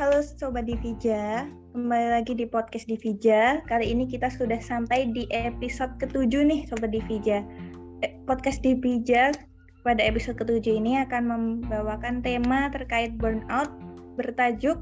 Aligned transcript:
halo 0.00 0.24
Sobat 0.24 0.64
Divija. 0.64 1.44
Kembali 1.76 2.08
lagi 2.08 2.32
di 2.32 2.48
podcast 2.48 2.88
Divija. 2.88 3.60
Kali 3.68 3.92
ini 3.92 4.08
kita 4.08 4.32
sudah 4.32 4.56
sampai 4.56 5.12
di 5.12 5.28
episode 5.28 5.92
ketujuh 6.00 6.40
nih 6.40 6.64
Sobat 6.72 6.96
Divija. 6.96 7.44
Eh, 8.00 8.16
podcast 8.24 8.64
Divija 8.64 9.36
pada 9.84 10.00
episode 10.00 10.40
ketujuh 10.40 10.80
ini 10.80 11.04
akan 11.04 11.28
membawakan 11.28 12.24
tema 12.24 12.72
terkait 12.72 13.12
burnout 13.20 13.68
bertajuk 14.16 14.80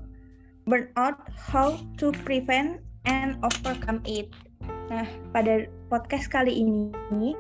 Burnout 0.71 1.19
How 1.35 1.75
to 1.99 2.15
Prevent 2.23 2.79
and 3.03 3.43
Overcome 3.43 3.99
It. 4.07 4.31
Nah, 4.87 5.11
pada 5.35 5.67
podcast 5.91 6.31
kali 6.31 6.63
ini 6.63 7.35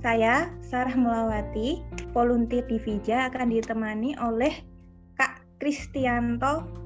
saya 0.00 0.48
Sarah 0.64 0.96
Melawati, 0.96 1.84
volunteer 2.16 2.64
Divija 2.64 3.28
akan 3.28 3.52
ditemani 3.52 4.16
oleh 4.24 4.56
Kak 5.20 5.44
Kristianto 5.60 6.79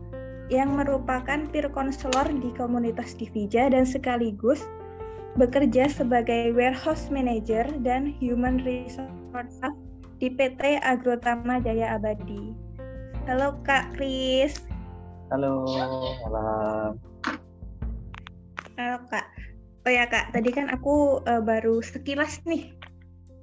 yang 0.53 0.77
merupakan 0.77 1.49
peer 1.49 1.73
counselor 1.73 2.29
di 2.29 2.53
komunitas 2.53 3.17
Divija 3.17 3.73
dan 3.73 3.89
sekaligus 3.89 4.61
bekerja 5.35 5.91
sebagai 5.91 6.55
warehouse 6.55 7.11
manager 7.11 7.67
dan 7.83 8.15
human 8.23 8.63
resource 8.63 9.59
di 10.23 10.31
PT 10.31 10.79
Agrotama 10.85 11.59
Jaya 11.59 11.99
Abadi. 11.99 12.55
Halo 13.27 13.59
Kak 13.67 13.97
Kris. 13.99 14.63
Halo, 15.33 15.67
malam. 16.29 17.01
Halo 18.79 18.97
Kak. 19.11 19.27
Oh 19.85 19.93
ya 19.93 20.09
Kak, 20.09 20.33
tadi 20.33 20.49
kan 20.55 20.71
aku 20.71 21.21
uh, 21.25 21.43
baru 21.43 21.83
sekilas 21.83 22.41
nih 22.47 22.73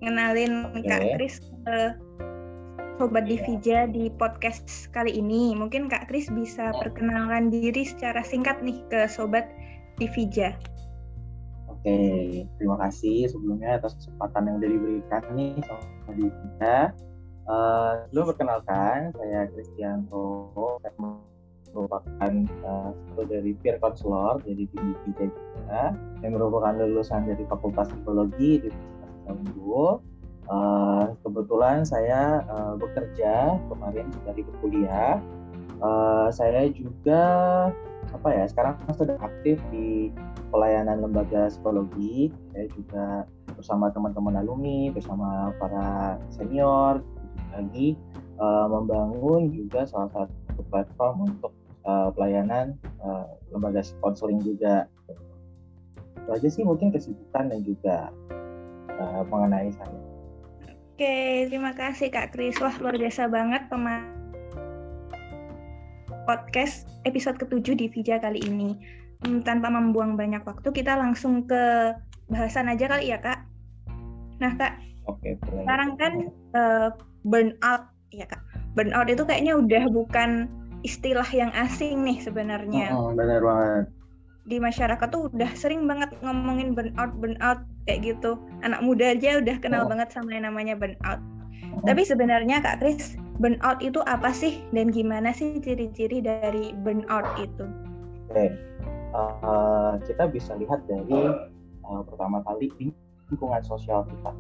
ngenalin 0.01 0.73
okay. 0.73 0.89
Kak 0.89 1.03
Kris 1.17 1.35
ke 1.65 1.77
Sobat 3.01 3.25
Divija 3.25 3.89
di 3.89 4.13
podcast 4.13 4.85
kali 4.93 5.17
ini. 5.17 5.57
Mungkin 5.57 5.89
Kak 5.89 6.05
Kris 6.05 6.29
bisa 6.29 6.69
perkenalkan 6.85 7.49
diri 7.49 7.81
secara 7.81 8.21
singkat 8.21 8.61
nih 8.61 8.77
ke 8.93 9.09
Sobat 9.09 9.49
Divija. 9.97 10.53
Oke, 11.65 11.97
terima 12.61 12.77
kasih 12.77 13.25
sebelumnya 13.25 13.81
atas 13.81 13.97
kesempatan 13.97 14.53
yang 14.53 14.55
sudah 14.61 14.69
diberikan 14.69 15.23
nih 15.33 15.57
sama 15.65 16.11
Divija. 16.13 16.75
Uh, 17.49 18.05
sebelum 18.13 18.37
perkenalkan, 18.37 19.09
saya 19.17 19.49
Kristianto, 19.49 20.53
saya 20.85 20.93
merupakan 21.73 22.31
uh, 22.69 22.93
satu 22.93 23.21
dari 23.25 23.57
peer 23.65 23.81
counselor 23.81 24.45
jadi 24.45 24.69
di 24.69 24.77
Divija 24.77 25.25
juga, 25.25 25.97
yang 26.21 26.37
merupakan 26.37 26.77
lulusan 26.77 27.25
dari 27.25 27.49
Fakultas 27.49 27.89
Psikologi 27.89 28.61
di 28.61 28.69
Universitas 28.69 29.25
Unggul 29.25 30.10
Uh, 30.51 31.15
kebetulan 31.23 31.87
saya 31.87 32.43
uh, 32.51 32.75
bekerja 32.75 33.55
kemarin 33.71 34.11
dari 34.27 34.43
berkuliah. 34.43 35.23
Uh, 35.79 36.27
saya 36.27 36.67
juga 36.75 37.23
apa 38.11 38.27
ya 38.35 38.43
sekarang 38.51 38.75
sedang 38.91 39.15
aktif 39.23 39.63
di 39.71 40.11
pelayanan 40.51 41.07
lembaga 41.07 41.47
psikologi. 41.47 42.35
Saya 42.51 42.67
juga 42.75 43.05
bersama 43.55 43.95
teman-teman 43.95 44.43
alumni, 44.43 44.91
bersama 44.91 45.55
para 45.55 46.19
senior 46.35 46.99
lagi 47.55 47.95
uh, 48.35 48.67
membangun 48.67 49.55
juga 49.55 49.87
salah 49.87 50.11
satu 50.11 50.67
platform 50.67 51.31
untuk 51.31 51.55
uh, 51.87 52.11
pelayanan 52.11 52.75
uh, 52.99 53.39
lembaga 53.55 53.87
konseling 54.03 54.43
juga. 54.43 54.91
Itu 56.19 56.27
aja 56.27 56.47
sih 56.51 56.67
mungkin 56.67 56.91
kesibukan 56.91 57.55
dan 57.55 57.63
juga 57.63 58.11
uh, 58.99 59.23
mengenai 59.31 59.71
saya. 59.71 60.10
Oke, 61.01 61.49
terima 61.49 61.73
kasih 61.73 62.13
Kak 62.13 62.29
Kris. 62.29 62.61
Wah, 62.61 62.77
luar 62.77 62.93
biasa 62.93 63.25
banget 63.25 63.65
pemain 63.73 64.05
podcast 66.29 66.85
episode 67.09 67.41
ketujuh 67.41 67.73
di 67.73 67.89
Vija 67.89 68.21
kali 68.21 68.37
ini. 68.37 68.77
Hmm, 69.25 69.41
tanpa 69.41 69.73
membuang 69.73 70.13
banyak 70.13 70.45
waktu, 70.45 70.69
kita 70.69 70.93
langsung 70.93 71.49
ke 71.49 71.97
bahasan 72.29 72.69
aja 72.69 72.85
kali 72.85 73.09
ya, 73.09 73.17
Kak. 73.17 73.49
Nah, 74.45 74.53
Kak, 74.61 74.77
Oke, 75.09 75.41
sekarang 75.41 75.97
kan 75.97 76.13
uh, 76.53 76.93
burnout, 77.25 77.89
ya 78.13 78.29
Kak. 78.29 78.45
Burnout 78.77 79.09
itu 79.09 79.25
kayaknya 79.25 79.57
udah 79.57 79.89
bukan 79.89 80.53
istilah 80.85 81.25
yang 81.33 81.49
asing 81.57 82.05
nih 82.05 82.21
sebenarnya. 82.21 82.93
Oh, 82.93 83.09
benar 83.09 83.41
banget 83.41 83.89
di 84.49 84.57
masyarakat 84.57 85.07
tuh 85.13 85.29
udah 85.29 85.51
sering 85.53 85.85
banget 85.85 86.09
ngomongin 86.25 86.73
burnout 86.73 87.13
burnout 87.21 87.61
kayak 87.85 88.01
gitu 88.01 88.41
anak 88.65 88.81
muda 88.81 89.13
aja 89.13 89.37
udah 89.37 89.57
kenal 89.61 89.85
oh. 89.85 89.89
banget 89.89 90.09
sama 90.09 90.33
yang 90.33 90.49
namanya 90.49 90.73
burnout 90.73 91.21
oh. 91.77 91.85
tapi 91.85 92.01
sebenarnya 92.01 92.57
kak 92.65 92.81
Kris 92.81 93.21
burnout 93.37 93.77
itu 93.85 94.01
apa 94.09 94.33
sih 94.33 94.65
dan 94.73 94.89
gimana 94.89 95.29
sih 95.29 95.61
ciri-ciri 95.61 96.25
dari 96.25 96.73
burnout 96.81 97.25
itu 97.37 97.65
oke 98.29 98.33
okay. 98.33 98.49
uh, 99.13 99.29
eh, 99.45 99.91
kita 100.09 100.25
bisa 100.33 100.57
lihat 100.57 100.81
dari 100.89 101.21
uh, 101.85 102.01
pertama 102.09 102.41
kali 102.41 102.73
lingkungan 103.29 103.61
sosial 103.61 104.09
kita 104.09 104.33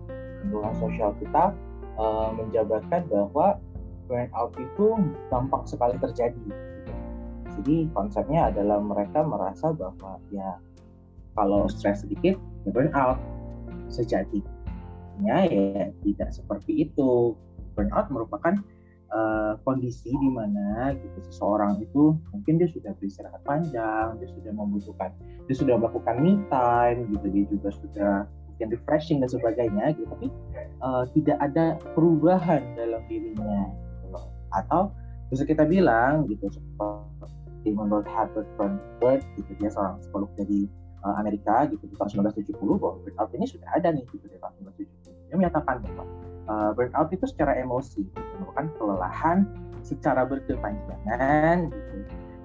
lingkungan 0.49 0.73
sosial 0.81 1.13
kita 1.21 1.53
uh, 2.01 2.33
menjabarkan 2.33 3.05
bahwa 3.05 3.61
burnout 4.09 4.51
itu 4.57 4.97
gampang 5.29 5.63
sekali 5.69 5.93
terjadi 6.01 6.70
jadi 7.59 7.89
konsepnya 7.91 8.53
adalah 8.53 8.79
mereka 8.79 9.25
merasa 9.25 9.75
bahwa 9.75 10.21
ya 10.31 10.61
kalau 11.35 11.67
stres 11.67 12.07
sedikit 12.07 12.39
ya 12.63 12.69
burn 12.71 12.91
out. 12.95 13.19
Sejatinya 13.91 15.43
ya 15.51 15.91
tidak 16.07 16.31
seperti 16.31 16.87
itu. 16.87 17.35
Burnout 17.71 18.11
merupakan 18.11 18.59
uh, 19.11 19.55
kondisi 19.63 20.11
di 20.11 20.29
mana 20.31 20.95
gitu 20.95 21.19
seseorang 21.31 21.79
itu 21.83 22.15
mungkin 22.35 22.59
dia 22.59 22.67
sudah 22.71 22.91
beristirahat 22.99 23.39
panjang, 23.43 24.19
dia 24.19 24.29
sudah 24.31 24.51
membutuhkan, 24.55 25.11
dia 25.47 25.55
sudah 25.55 25.75
melakukan 25.79 26.19
me 26.19 26.39
time 26.51 27.07
gitu, 27.11 27.25
dia 27.31 27.45
juga 27.47 27.69
sudah 27.71 28.13
mungkin 28.27 28.67
refreshing 28.75 29.23
dan 29.23 29.29
sebagainya 29.31 29.95
gitu, 29.95 30.07
tapi 30.07 30.27
uh, 30.83 31.03
tidak 31.15 31.37
ada 31.39 31.79
perubahan 31.95 32.61
dalam 32.75 33.01
dirinya 33.07 33.71
gitu 34.03 34.19
Atau 34.51 34.91
bisa 35.31 35.47
kita 35.47 35.63
bilang 35.63 36.27
gitu 36.27 36.51
seperti 36.51 37.10
menurut 37.69 38.07
Herbert 38.09 38.49
Brandberg 38.57 39.21
gitu 39.37 39.51
dia 39.61 39.69
seorang 39.69 40.01
psikolog 40.01 40.29
dari 40.33 40.65
uh, 41.05 41.15
Amerika 41.21 41.69
gitu 41.69 41.85
di 41.85 41.93
tahun 41.93 42.33
1970 42.33 42.57
bahwa 42.81 42.97
burnout 43.05 43.31
ini 43.37 43.45
sudah 43.45 43.69
ada 43.77 43.93
nih 43.93 44.05
gitu 44.09 44.25
di 44.25 44.37
tahun 44.41 44.73
1970 44.73 45.29
dia 45.29 45.35
menyatakan 45.37 45.75
bahwa 45.85 46.03
uh, 46.49 46.71
burnout 46.73 47.09
itu 47.13 47.25
secara 47.29 47.53
emosi 47.61 48.01
gitu, 48.09 48.19
merupakan 48.41 48.65
kelelahan 48.81 49.45
secara 49.85 50.25
berkepanjangan 50.25 51.69
gitu 51.69 51.95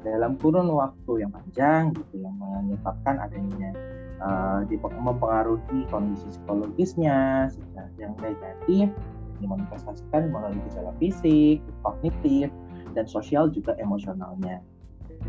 dalam 0.07 0.39
kurun 0.39 0.71
waktu 0.71 1.27
yang 1.27 1.35
panjang 1.35 1.91
gitu 1.97 2.23
yang 2.23 2.37
menyebabkan 2.39 3.19
adanya 3.19 3.75
uh, 4.23 4.63
mempengaruhi 5.03 5.83
kondisi 5.91 6.31
psikologisnya 6.31 7.51
secara 7.51 7.91
yang 7.99 8.15
negatif 8.23 8.93
dimanifestasikan 9.37 10.33
melalui 10.33 10.57
gejala 10.69 10.93
fisik, 10.97 11.61
kognitif, 11.85 12.49
dan 12.97 13.05
sosial 13.05 13.53
juga 13.53 13.77
emosionalnya. 13.77 14.65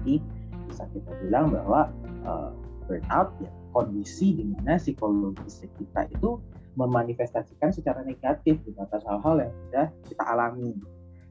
Jadi 0.02 0.22
bisa 0.68 0.84
kita 0.94 1.12
bilang 1.26 1.52
bahwa 1.54 1.90
uh, 2.28 2.50
burnout 2.88 3.30
ya 3.44 3.52
kondisi 3.76 4.34
di 4.38 4.44
mana 4.48 4.80
psikologis 4.80 5.64
kita 5.78 6.08
itu 6.10 6.40
memanifestasikan 6.78 7.74
secara 7.74 8.06
negatif 8.06 8.62
di 8.64 8.72
atas 8.78 9.02
hal-hal 9.06 9.42
yang 9.42 9.54
sudah 9.66 9.86
kita 10.06 10.24
alami 10.24 10.78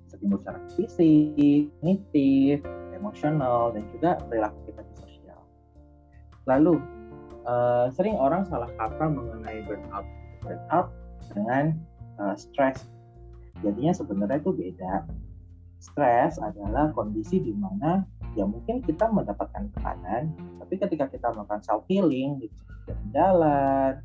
seperti 0.06 0.38
secara 0.38 0.60
fisik, 0.75 1.69
kognitif, 1.82 2.56
emosional, 2.94 3.75
dan 3.75 3.84
juga 3.93 4.10
perilaku 4.27 4.59
kita 4.71 4.81
di 4.87 4.94
sosial. 5.03 5.41
Lalu, 6.47 6.78
uh, 7.44 7.91
sering 7.93 8.15
orang 8.16 8.47
salah 8.47 8.71
kaprah 8.78 9.10
mengenai 9.10 9.66
burnout. 9.66 10.06
Burnout 10.43 10.87
dengan 11.34 11.75
uh, 12.22 12.34
stres. 12.38 12.87
Jadinya 13.60 13.93
sebenarnya 13.93 14.39
itu 14.41 14.53
beda. 14.54 15.04
Stres 15.83 16.41
adalah 16.41 16.91
kondisi 16.97 17.42
di 17.42 17.53
mana 17.53 18.07
ya 18.36 18.44
mungkin 18.44 18.84
kita 18.84 19.09
mendapatkan 19.09 19.72
tekanan 19.72 20.30
tapi 20.60 20.74
ketika 20.77 21.09
kita 21.09 21.27
melakukan 21.33 21.65
self 21.65 21.83
healing 21.88 22.36
gitu 22.44 22.60
jalan 23.16 23.97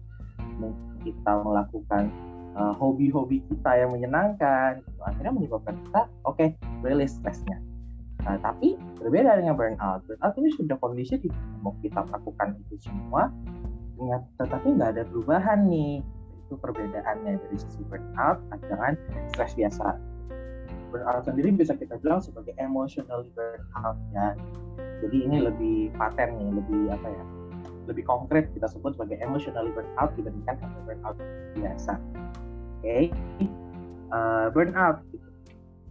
kita 1.03 1.31
melakukan 1.43 2.07
uh, 2.55 2.73
hobi-hobi 2.77 3.41
kita 3.49 3.71
yang 3.83 3.91
menyenangkan 3.91 4.79
gitu, 4.85 4.99
akhirnya 5.03 5.33
menyebabkan 5.35 5.75
kita 5.89 6.01
oke 6.23 6.39
okay, 6.39 6.55
release 6.79 7.19
stresnya 7.19 7.59
nah, 8.23 8.37
tapi 8.37 8.77
berbeda 9.01 9.41
dengan 9.41 9.57
burnout. 9.57 10.05
Burnout 10.05 10.33
ini 10.37 10.49
sudah 10.53 10.77
kondisi 10.77 11.17
di 11.17 11.29
mau 11.65 11.73
kita 11.81 12.05
melakukan 12.05 12.53
itu 12.61 12.85
semua 12.85 13.33
ingat 13.97 14.21
tetapi 14.37 14.77
nggak 14.77 14.89
ada 14.97 15.03
perubahan 15.09 15.65
nih. 15.65 16.05
Itu 16.45 16.59
perbedaannya 16.61 17.41
dari 17.41 17.57
sisi 17.57 17.81
burnout 17.89 18.37
dengan 18.61 18.93
stres 19.33 19.57
biasa 19.57 20.10
burnout 20.91 21.23
sendiri 21.23 21.55
bisa 21.55 21.73
kita 21.79 21.95
bilang 22.03 22.19
sebagai 22.19 22.51
emotional 22.59 23.23
burnout 23.33 23.97
ya. 24.11 24.35
Jadi 25.01 25.17
ini 25.25 25.38
lebih 25.41 25.95
paten 25.97 26.38
nih, 26.38 26.49
lebih 26.51 26.81
apa 26.93 27.07
ya? 27.07 27.23
Lebih 27.89 28.03
konkret 28.05 28.51
kita 28.53 28.67
sebut 28.69 28.93
sebagai 28.93 29.17
emotional 29.23 29.71
burnout 29.71 30.11
dibandingkan 30.19 30.59
dengan 30.59 30.81
burnout 30.85 31.17
biasa. 31.57 31.95
Oke, 32.83 32.83
okay. 32.83 33.03
uh, 34.11 34.51
burnout. 34.51 34.99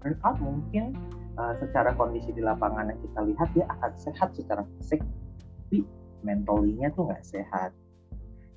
Burnout 0.04 0.36
mungkin 0.38 0.94
uh, 1.40 1.54
secara 1.56 1.96
kondisi 1.96 2.30
di 2.36 2.44
lapangan 2.44 2.92
yang 2.92 3.00
kita 3.00 3.20
lihat 3.24 3.48
dia 3.56 3.66
akan 3.68 3.92
sehat 3.96 4.28
secara 4.36 4.62
fisik 4.78 5.00
tapi 5.70 5.86
mentalinya 6.26 6.90
tuh 6.98 7.06
nggak 7.06 7.22
sehat 7.22 7.70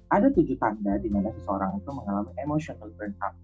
ada 0.10 0.28
tujuh 0.34 0.57
tanda 0.57 0.98
di 0.98 1.13
mana 1.13 1.30
seseorang 1.38 1.78
itu 1.78 1.90
mengalami 1.94 2.31
emotional 2.42 2.90
burnout 2.98 3.36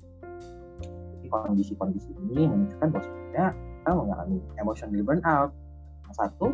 kondisi-kondisi 1.29 2.09
ini 2.33 2.49
menunjukkan 2.49 2.87
bahwa 2.91 3.03
sebenarnya 3.05 3.47
kita 3.53 3.91
mengalami 3.95 4.37
emotional 4.59 5.01
burnout. 5.05 5.51
Yang 6.09 6.15
satu 6.17 6.47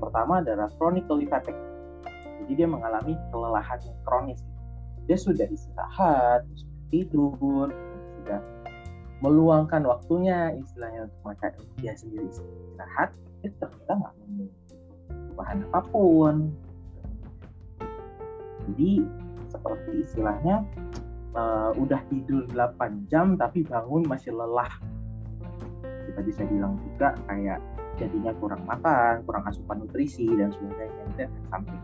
pertama 0.00 0.40
adalah 0.40 0.68
chronically 0.80 1.28
fatigue 1.28 1.76
jadi 2.46 2.62
dia 2.62 2.68
mengalami 2.70 3.18
kelelahan 3.34 3.80
yang 3.82 3.98
kronis. 4.06 4.38
Dia 5.10 5.18
sudah 5.18 5.50
istirahat 5.50 6.46
tidur 6.94 7.74
sudah 8.22 8.38
meluangkan 9.18 9.82
waktunya 9.82 10.54
istilahnya 10.54 11.10
untuk 11.10 11.20
mereka 11.26 11.46
dia 11.82 11.92
sendiri 11.98 12.30
istirahat 12.30 13.10
itu 13.42 13.54
ternyata 13.58 13.92
nggak 13.98 14.14
memiliki 14.22 14.74
perubahan 15.10 15.58
apa 15.74 15.80
pun. 15.90 16.34
Jadi 18.70 18.92
seperti 19.50 19.90
istilahnya 20.06 20.62
uh, 21.36 21.70
udah 21.76 22.00
tidur 22.08 22.48
8 22.50 23.12
jam 23.12 23.36
tapi 23.36 23.62
bangun 23.62 24.08
masih 24.08 24.32
lelah 24.32 24.72
kita 26.08 26.20
bisa 26.24 26.42
bilang 26.48 26.80
juga 26.80 27.12
kayak 27.28 27.60
jadinya 28.00 28.32
kurang 28.40 28.64
makan 28.64 29.22
kurang 29.28 29.44
asupan 29.44 29.84
nutrisi 29.84 30.26
dan 30.36 30.52
sebagainya 30.52 31.02
itu 31.12 31.24
sampai 31.52 31.76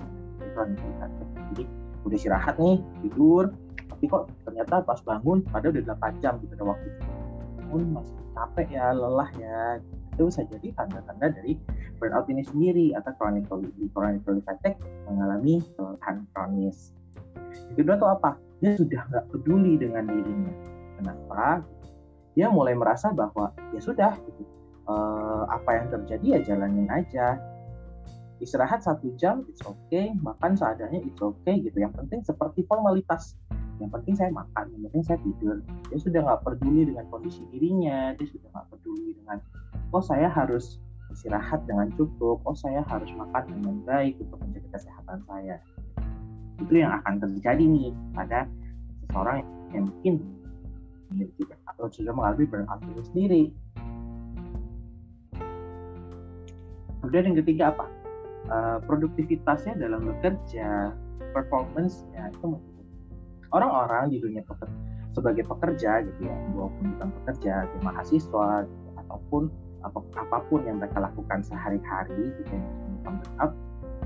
jadi 1.53 1.65
udah 2.03 2.17
istirahat 2.19 2.57
nih 2.59 2.81
tidur 3.07 3.53
tapi 3.93 4.05
kok 4.09 4.25
ternyata 4.49 4.83
pas 4.83 4.99
bangun 5.05 5.45
pada 5.47 5.71
udah 5.71 5.83
8 5.95 6.23
jam 6.25 6.41
gitu 6.43 6.65
waktu 6.65 6.89
pun 7.73 7.83
masih 7.97 8.17
capek 8.37 8.69
ya 8.77 8.93
lelah 8.93 9.31
ya 9.41 9.81
itu 10.13 10.29
bisa 10.29 10.45
jadi 10.45 10.69
tanda-tanda 10.77 11.33
dari 11.33 11.57
burnout 11.97 12.29
ini 12.29 12.45
sendiri 12.45 12.87
atau 12.93 13.17
chronic 13.17 13.49
chronic 13.97 14.21
fatigue 14.45 14.77
mengalami 15.09 15.65
kelelahan 15.73 16.29
kronis. 16.37 16.93
Kedua 17.73 17.97
itu 17.97 18.07
apa? 18.07 18.37
Dia 18.63 18.79
sudah 18.79 19.03
nggak 19.11 19.25
peduli 19.35 19.75
dengan 19.75 20.07
dirinya. 20.07 20.55
Kenapa? 21.03 21.67
Dia 22.39 22.49
mulai 22.49 22.79
merasa 22.79 23.11
bahwa 23.11 23.51
ya 23.75 23.81
sudah, 23.83 24.15
gitu. 24.23 24.43
Uh, 24.83 25.47
apa 25.47 25.79
yang 25.79 25.87
terjadi 25.91 26.27
ya 26.27 26.55
jalanin 26.55 26.87
aja. 26.91 27.39
Istirahat 28.43 28.83
satu 28.83 29.15
jam, 29.19 29.47
it's 29.47 29.63
okay. 29.63 30.11
Makan 30.19 30.55
seadanya, 30.55 30.99
it's 31.03 31.23
okay 31.23 31.63
gitu. 31.63 31.79
Yang 31.79 32.03
penting 32.03 32.23
seperti 32.23 32.67
formalitas 32.67 33.39
yang 33.83 33.91
penting 33.91 34.15
saya 34.15 34.31
makan 34.31 34.71
yang 34.79 34.83
penting 34.89 35.03
saya 35.03 35.19
tidur 35.27 35.57
dia 35.91 35.99
sudah 35.99 36.21
nggak 36.23 36.41
peduli 36.47 36.83
dengan 36.87 37.05
kondisi 37.11 37.43
dirinya 37.51 38.15
dia 38.15 38.27
sudah 38.31 38.49
nggak 38.55 38.67
peduli 38.71 39.11
dengan 39.19 39.39
oh 39.91 40.03
saya 40.05 40.31
harus 40.31 40.79
istirahat 41.11 41.67
dengan 41.67 41.91
cukup 41.99 42.39
oh 42.47 42.57
saya 42.57 42.87
harus 42.87 43.11
makan 43.19 43.43
dengan 43.51 43.77
baik 43.83 44.15
untuk 44.23 44.39
menjaga 44.39 44.69
kesehatan 44.79 45.19
saya 45.27 45.59
itu 46.63 46.75
yang 46.83 46.93
akan 47.03 47.15
terjadi 47.19 47.65
nih 47.65 47.91
pada 48.15 48.47
seseorang 49.05 49.45
yang 49.75 49.85
mungkin 49.91 50.15
memiliki 51.13 51.43
atau 51.69 51.87
sudah 51.93 52.13
mengalami 52.15 52.45
burnout 52.49 52.81
itu 52.89 53.03
sendiri. 53.13 53.43
Kemudian 57.03 57.35
yang 57.35 57.37
ketiga 57.43 57.65
apa? 57.75 57.87
Uh, 58.53 58.79
produktivitasnya 58.85 59.79
dalam 59.79 60.03
bekerja 60.03 60.91
performance-nya 61.33 62.35
itu 62.35 62.59
orang-orang 63.55 64.11
di 64.11 64.19
dunia 64.19 64.43
pekerja, 64.45 64.79
sebagai 65.15 65.45
pekerja 65.47 66.03
gitu 66.05 66.21
ya, 66.27 66.37
walaupun 66.57 66.85
bukan 66.97 67.09
pekerja, 67.23 67.55
di 67.71 67.79
mahasiswa 67.85 68.67
gitu, 68.67 68.89
ataupun 68.99 69.43
apa, 69.83 69.99
apa 70.19 70.39
pun 70.51 70.61
yang 70.67 70.79
mereka 70.79 71.01
lakukan 71.01 71.41
sehari-hari 71.45 72.35
gitu 72.43 72.53
ya, 72.55 72.65
up, 73.41 73.53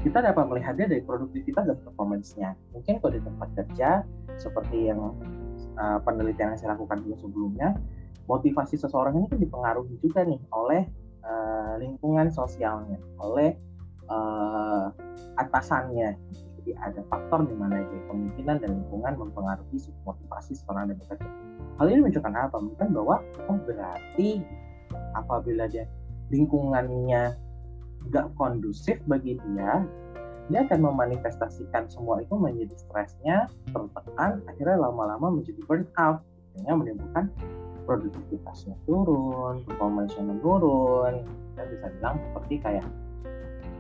kita 0.07 0.23
dapat 0.23 0.47
melihatnya 0.47 0.87
dari 0.87 1.03
produktivitas 1.03 1.67
dan 1.67 1.77
performance-nya. 1.83 2.55
Mungkin 2.71 3.03
kalau 3.03 3.13
di 3.19 3.23
tempat 3.27 3.49
kerja, 3.59 4.07
seperti 4.39 4.87
yang 4.87 5.19
uh, 5.75 5.99
penelitian 6.07 6.55
yang 6.55 6.59
saya 6.63 6.79
lakukan 6.79 7.03
dulu 7.03 7.19
sebelumnya, 7.19 7.75
motivasi 8.31 8.79
seseorang 8.79 9.19
ini 9.19 9.27
kan 9.27 9.43
dipengaruhi 9.43 9.99
juga 9.99 10.23
nih 10.23 10.39
oleh 10.55 10.87
uh, 11.27 11.75
lingkungan 11.83 12.31
sosialnya, 12.31 13.03
oleh 13.19 13.59
uh, 14.07 14.95
atasannya 15.43 16.15
jadi 16.67 16.71
ada 16.83 17.03
faktor 17.07 17.47
di 17.47 17.55
mana 17.55 17.83
kemungkinan 18.11 18.59
dan 18.59 18.71
lingkungan 18.75 19.15
mempengaruhi 19.15 19.79
motivasi 20.03 20.59
seorang 20.59 20.91
dan 20.91 20.99
bekerja. 20.99 21.31
Hal 21.79 21.87
ini 21.91 22.03
menunjukkan 22.03 22.35
apa? 22.35 22.59
Menunjukkan 22.59 22.91
bahwa 22.91 23.17
oh 23.47 23.59
berarti 23.63 24.43
apabila 25.15 25.71
dia 25.71 25.87
lingkungannya 26.35 27.46
nggak 28.11 28.27
kondusif 28.39 28.99
bagi 29.11 29.39
dia, 29.41 29.83
dia 30.47 30.63
akan 30.63 30.91
memanifestasikan 30.93 31.91
semua 31.91 32.23
itu 32.23 32.39
menjadi 32.39 32.75
stresnya, 32.79 33.51
tertekan, 33.75 34.43
akhirnya 34.47 34.79
lama-lama 34.79 35.43
menjadi 35.43 35.59
burnout, 35.67 36.23
sehingga 36.55 36.75
menimbulkan 36.79 37.31
produktivitasnya 37.87 38.75
turun, 38.87 39.63
performance 39.67 40.15
menurun, 40.19 41.27
kita 41.55 41.63
bisa 41.71 41.87
bilang 41.99 42.17
seperti 42.31 42.55
kayak 42.63 42.87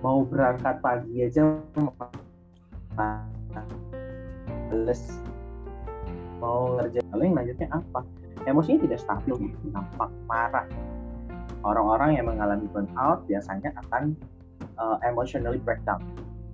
mau 0.03 0.23
berangkat 0.27 0.79
pagi 0.83 1.27
aja 1.27 1.59
males. 4.71 5.03
Mau 6.43 6.77
ngerjain 6.77 7.07
paling 7.11 7.33
lanjutnya 7.35 7.69
apa? 7.73 8.05
Emosinya 8.47 8.87
tidak 8.87 9.01
stabil 9.03 9.35
nampak 9.75 10.11
marah 10.31 10.67
orang-orang 11.67 12.15
yang 12.15 12.31
mengalami 12.31 12.71
burnout 12.71 13.27
biasanya 13.27 13.75
akan 13.87 14.15
uh, 14.79 15.03
emotionally 15.03 15.59
breakdown 15.59 15.99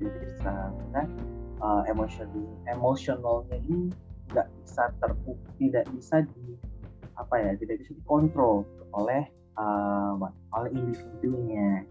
jadi 0.01 0.17
misalnya 0.25 1.03
uh, 1.61 1.83
emotionally 1.87 2.49
emosionalnya 2.67 3.61
ini 3.69 3.93
tidak 4.33 4.49
bisa 4.65 4.89
terpuk 4.99 5.39
tidak 5.61 5.85
bisa 5.93 6.25
di 6.25 6.57
apa 7.21 7.35
ya 7.39 7.53
tidak 7.61 7.85
bisa 7.85 7.93
dikontrol 7.93 8.65
oleh 8.97 9.29
uh, 9.61 10.17
oleh 10.57 10.71
individunya. 10.73 11.85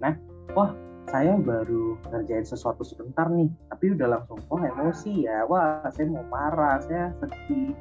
Nah 0.00 0.16
wah 0.56 0.72
saya 1.10 1.36
baru 1.36 1.98
ngerjain 2.08 2.46
sesuatu 2.46 2.86
sebentar 2.86 3.28
nih 3.28 3.50
tapi 3.68 3.92
udah 3.92 4.16
langsung 4.16 4.38
oh 4.48 4.60
emosi 4.60 5.26
ya 5.26 5.44
wah 5.44 5.84
saya 5.92 6.08
mau 6.08 6.24
marah 6.32 6.80
saya 6.82 7.12
sedih. 7.20 7.76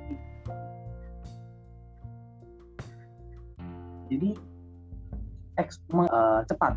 Jadi 4.12 4.36
uh, 5.68 6.42
cepat. 6.48 6.74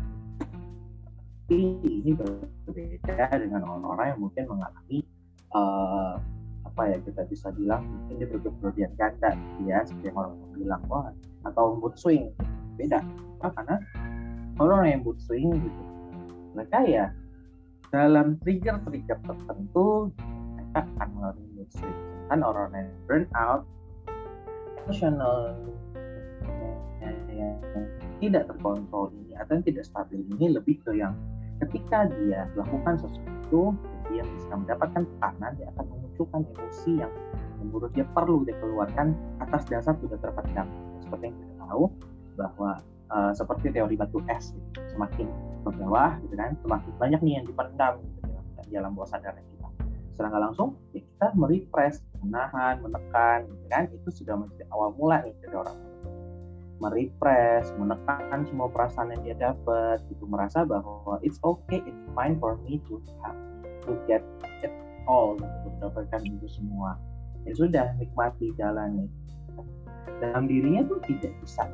Ini 1.45 2.11
berbeda 2.17 3.37
dengan 3.37 3.61
orang-orang 3.69 4.17
yang 4.17 4.19
mungkin 4.21 4.43
mengalami 4.49 5.05
uh, 5.53 6.17
apa 6.65 6.81
ya 6.91 6.97
kita 7.05 7.21
bisa 7.29 7.53
bilang 7.53 7.85
mungkin 7.85 8.25
dia 8.73 8.89
ganda 8.97 9.31
gitu 9.37 9.61
ya 9.69 9.85
seperti 9.85 10.09
yang 10.09 10.17
orang 10.17 10.33
bilang 10.57 10.81
wah 10.89 11.13
atau 11.45 11.77
mood 11.77 11.93
swing. 11.95 12.33
Beda 12.75 12.99
karena 13.39 13.77
orang 14.57 14.85
yang 14.89 15.01
mood 15.05 15.21
swing 15.21 15.53
gitu 15.53 15.81
mereka 16.57 16.79
ya 16.87 17.05
dalam 17.93 18.41
trigger-trigger 18.41 19.19
tertentu 19.21 20.09
mereka 20.57 20.79
akan 20.97 21.07
mengalami 21.13 21.45
mood 21.53 21.69
swing. 21.69 21.99
Kan 22.25 22.41
orang 22.41 22.73
yang 22.73 22.89
burn 23.05 23.25
out 23.37 23.63
emosional 24.85 25.53
yang 27.01 27.85
tidak 28.23 28.47
terkontrol 28.47 29.11
ini 29.11 29.33
atau 29.35 29.51
yang 29.59 29.65
tidak 29.65 29.83
stabil 29.87 30.19
ini 30.37 30.55
lebih 30.55 30.79
ke 30.83 30.91
yang 30.95 31.13
ketika 31.63 32.07
dia 32.19 32.47
melakukan 32.55 32.99
sesuatu 32.99 33.75
dia 34.11 34.23
bisa 34.23 34.53
mendapatkan 34.53 35.03
tekanan 35.03 35.51
dia 35.55 35.67
akan 35.75 35.85
memunculkan 35.91 36.41
emosi 36.55 36.91
yang 37.01 37.11
menurut 37.65 37.91
dia 37.95 38.05
perlu 38.13 38.45
dikeluarkan 38.45 39.17
atas 39.41 39.65
dasar 39.65 39.97
sudah 39.97 40.19
terpendam. 40.21 40.67
Seperti 41.01 41.33
yang 41.33 41.35
kita 41.41 41.53
tahu 41.65 41.83
bahwa 42.37 42.71
uh, 43.09 43.31
seperti 43.33 43.73
teori 43.73 43.95
batu 43.97 44.21
es 44.29 44.53
semakin 44.93 45.27
ke 45.65 45.69
bawah 45.81 46.13
gitu 46.21 46.35
kan 46.37 46.53
semakin 46.61 46.91
banyak 47.01 47.19
nih 47.25 47.33
yang 47.41 47.45
dipendam 47.49 47.93
gitu, 48.03 48.19
di 48.69 48.71
dalam 48.75 48.93
bawah 48.93 49.09
sadar 49.09 49.33
kita. 49.33 49.67
Secara 50.15 50.37
langsung 50.39 50.77
ya 50.95 51.01
kita 51.03 51.27
merepress 51.35 51.99
menahan 52.23 52.79
menekan 52.79 53.49
gitu 53.49 53.65
kan 53.67 53.83
itu 53.91 54.09
sudah 54.23 54.35
menjadi 54.39 54.63
awal 54.71 54.93
mula 54.95 55.25
nih 55.25 55.33
dari 55.43 55.55
orang 55.57 55.75
merepress 56.83 57.71
menekan 57.79 58.43
semua 58.47 58.67
perasaan 58.67 59.15
yang 59.15 59.21
dia 59.23 59.35
dapat 59.51 60.03
gitu. 60.11 60.27
Merasa 60.27 60.67
bahwa 60.67 61.19
it's 61.23 61.39
okay 61.41 61.79
it's 61.83 62.03
fine 62.13 62.35
for 62.39 62.59
me 62.67 62.83
to 62.87 62.99
have 63.23 63.37
to 63.87 63.95
get 64.09 64.21
it 64.63 64.73
all 65.07 65.37
gitu, 65.37 65.67
mendapatkan 65.79 66.21
itu 66.25 66.47
semua. 66.49 66.99
Ya 67.45 67.53
sudah 67.55 67.87
nikmati 68.01 68.51
jalannya. 68.57 69.07
Dalam 70.19 70.47
dirinya 70.47 70.85
tuh 70.87 70.99
tidak 71.05 71.33
bisa 71.43 71.67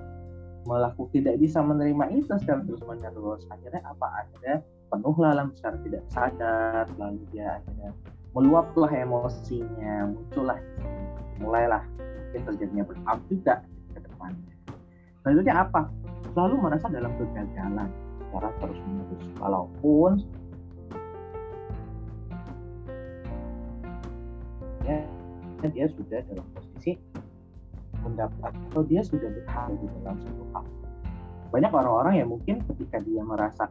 melakukan 0.61 1.09
tidak 1.17 1.41
bisa 1.41 1.57
menerima 1.57 2.05
itu 2.13 2.29
secara 2.37 2.61
terus 2.61 2.83
menerus 2.85 3.43
akhirnya 3.49 3.81
apa? 3.87 4.07
Akhirnya 4.25 4.55
penuh 4.91 5.15
lalang 5.17 5.49
secara 5.57 5.77
tidak 5.81 6.03
sadar. 6.11 6.85
Lalu 6.99 7.23
dia 7.33 7.57
akhirnya 7.57 7.95
meluaplah 8.31 8.91
emosinya 8.95 10.07
muncullah 10.07 10.59
mulailah 11.43 11.83
mungkin 11.99 12.41
terjadinya 12.47 12.83
burnout 12.87 13.21
juga 13.27 13.59
ke 13.91 13.99
depannya 13.99 14.50
selanjutnya 15.21 15.55
apa? 15.65 15.87
Selalu 16.33 16.55
merasa 16.59 16.87
dalam 16.89 17.11
kegagalan 17.17 17.89
secara 18.31 18.49
terus 18.63 18.79
menerus 18.87 19.25
walaupun 19.43 20.11
ya 24.87 25.03
dia 25.67 25.85
sudah 25.91 26.19
dalam 26.25 26.47
posisi 26.55 26.95
mendapat 28.01 28.51
atau 28.71 28.81
dia 28.87 29.03
sudah 29.05 29.29
berhasil 29.29 29.75
di 29.77 29.87
dalam 30.01 30.17
satu 30.23 30.43
hal. 30.57 30.65
Banyak 31.51 31.71
orang-orang 31.75 32.15
yang 32.23 32.29
mungkin 32.31 32.63
ketika 32.65 33.03
dia 33.03 33.21
merasa 33.21 33.67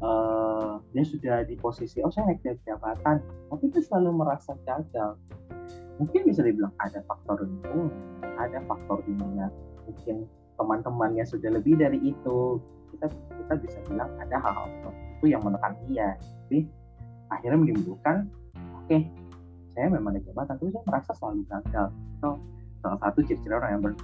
uh, 0.00 0.78
dia 0.94 1.04
sudah 1.04 1.42
di 1.44 1.58
posisi 1.58 2.00
oh 2.00 2.08
saya 2.08 2.32
naik 2.32 2.40
jabatan 2.64 3.20
tapi 3.50 3.64
dia 3.68 3.82
selalu 3.82 4.24
merasa 4.24 4.54
gagal. 4.64 5.18
Mungkin 5.98 6.30
bisa 6.30 6.46
dibilang 6.46 6.72
ada 6.78 7.02
faktor 7.04 7.42
lingkungan 7.42 7.90
ada 8.38 8.62
faktor 8.70 9.02
di 9.02 9.18
mana 9.18 9.50
mungkin 9.82 10.30
teman-temannya 10.58 11.24
sudah 11.24 11.54
lebih 11.54 11.78
dari 11.78 11.98
itu 12.02 12.58
kita 12.92 13.06
kita 13.08 13.54
bisa 13.62 13.78
bilang 13.86 14.10
ada 14.18 14.36
hal-hal 14.42 14.66
seperti 14.74 15.02
itu 15.18 15.24
yang 15.30 15.42
menekan 15.46 15.72
dia. 15.86 16.18
Tapi 16.18 16.66
akhirnya 17.30 17.58
menimbulkan 17.62 18.16
oke 18.54 18.84
okay, 18.90 19.06
saya 19.72 19.86
memang 19.88 20.18
naik 20.18 20.26
jabatan 20.26 20.58
tapi 20.58 20.74
saya 20.74 20.84
merasa 20.84 21.10
selalu 21.14 21.42
gagal. 21.46 21.86
Itu 22.18 22.30
salah 22.82 22.98
satu 23.02 23.18
ciri-ciri 23.22 23.54
orang 23.54 23.70
yang 23.78 23.82
burn 23.82 23.96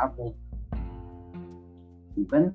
even 2.14 2.54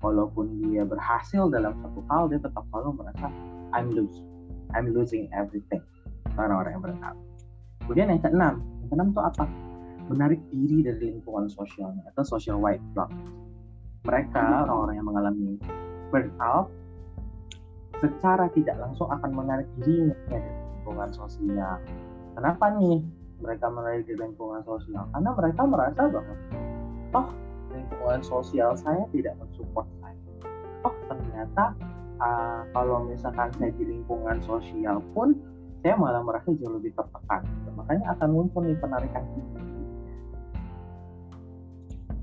walaupun 0.00 0.56
dia 0.64 0.82
berhasil 0.88 1.52
dalam 1.52 1.76
satu 1.84 2.00
hal 2.08 2.32
dia 2.32 2.40
tetap 2.40 2.64
selalu 2.72 2.96
merasa 2.96 3.28
I'm 3.76 3.92
lose 3.92 4.24
I'm 4.72 4.88
losing 4.90 5.28
everything. 5.36 5.84
Karena 6.32 6.64
orang 6.64 6.72
yang 6.72 6.82
burn 6.82 6.96
kemudian 7.84 8.08
yang 8.08 8.20
keenam 8.22 8.54
yang 8.80 8.88
keenam 8.88 9.08
itu 9.12 9.20
apa 9.20 9.44
menarik 10.10 10.40
diri 10.50 10.82
dari 10.82 11.14
lingkungan 11.14 11.46
sosialnya 11.46 12.02
atau 12.14 12.24
social 12.26 12.58
white 12.58 12.82
block. 12.96 13.10
Mereka 14.02 14.66
orang-orang 14.66 14.94
yang 14.98 15.06
mengalami 15.06 15.50
burnout 16.10 16.66
secara 18.02 18.50
tidak 18.50 18.76
langsung 18.82 19.06
akan 19.06 19.30
menarik 19.30 19.68
dirinya 19.78 20.16
dari 20.26 20.50
lingkungan 20.50 21.10
sosial. 21.14 21.78
Kenapa 22.34 22.74
nih 22.74 22.98
mereka 23.38 23.70
menarik 23.70 24.02
di 24.10 24.14
lingkungan 24.18 24.62
sosial? 24.66 25.06
Karena 25.14 25.30
mereka 25.30 25.62
merasa 25.62 26.02
bahwa 26.10 26.34
oh 27.14 27.28
lingkungan 27.70 28.20
sosial 28.26 28.74
saya 28.74 29.06
tidak 29.14 29.38
mensupport 29.38 29.86
saya. 30.02 30.18
Oh 30.82 30.94
ternyata 31.06 31.78
uh, 32.18 32.66
kalau 32.74 33.06
misalkan 33.06 33.54
saya 33.54 33.70
di 33.78 33.86
lingkungan 33.86 34.42
sosial 34.42 34.98
pun 35.14 35.38
saya 35.86 35.94
malah 35.94 36.26
merasa 36.26 36.50
jauh 36.58 36.74
lebih 36.74 36.90
tertekan. 36.98 37.46
Makanya 37.78 38.18
akan 38.18 38.28
muncul 38.34 38.66
nih 38.66 38.78
penarikan 38.82 39.22
ini 39.38 39.61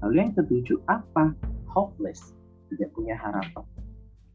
lalu 0.04 0.14
yang 0.24 0.32
ketujuh 0.36 0.80
apa? 0.88 1.36
Hopeless 1.70 2.34
tidak 2.74 2.90
punya 2.96 3.14
harapan. 3.18 3.66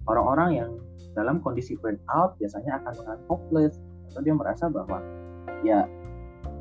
Orang-orang 0.05 0.51
yang 0.53 0.71
dalam 1.17 1.41
kondisi 1.41 1.79
burnout 1.79 2.37
biasanya 2.37 2.83
akan 2.83 2.93
mengalami 3.01 3.25
hopeless 3.31 3.75
atau 4.13 4.21
dia 4.21 4.35
merasa 4.35 4.65
bahwa 4.69 4.99
ya 5.65 5.89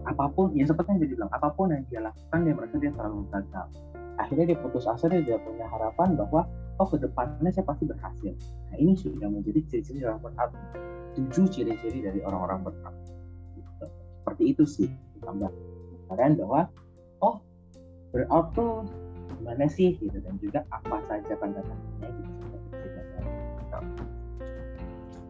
apa 0.08 0.26
pun 0.32 0.52
ya 0.56 0.64
seperti 0.68 0.96
yang 0.96 1.00
dia 1.04 1.12
bilang 1.16 1.30
apa 1.32 1.52
pun 1.52 1.72
yang 1.72 1.84
dia 1.92 2.00
lakukan 2.04 2.40
dia 2.44 2.54
merasa 2.56 2.76
dia 2.80 2.92
terlalu 2.96 3.28
gagal. 3.32 3.68
Akhirnya 4.22 4.46
dia 4.54 4.58
putus 4.62 4.86
asa 4.86 5.10
dia 5.10 5.26
tidak 5.26 5.42
punya 5.44 5.66
harapan 5.68 6.16
bahwa 6.16 6.46
oh 6.80 6.88
ke 6.88 6.98
depannya 7.02 7.50
saya 7.52 7.66
pasti 7.66 7.84
berhasil. 7.90 8.34
Nah 8.72 8.78
ini 8.78 8.94
sudah 8.96 9.28
menjadi 9.28 9.60
ciri-ciri 9.68 10.06
orang 10.06 10.22
burnout. 10.22 10.52
Tujuh 11.18 11.46
ciri-ciri 11.50 12.00
dari 12.06 12.20
orang-orang 12.24 12.62
burnout. 12.64 12.96
Gitu. 13.54 13.86
seperti 14.24 14.44
itu 14.56 14.64
sih 14.64 14.90
ditambah 15.20 15.52
kalian 16.10 16.34
bahwa 16.40 16.62
oh 17.22 17.44
burnout 18.14 18.54
tuh 18.54 18.86
gimana 19.42 19.66
sih 19.66 19.98
gitu 19.98 20.22
dan 20.22 20.38
juga 20.40 20.62
apa 20.70 21.02
saja 21.10 21.34
tanda-tandanya 21.42 22.08
gitu 22.14 22.44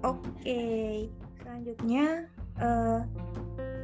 Oke, 0.04 1.08
selanjutnya 1.40 2.28
uh, 2.60 3.08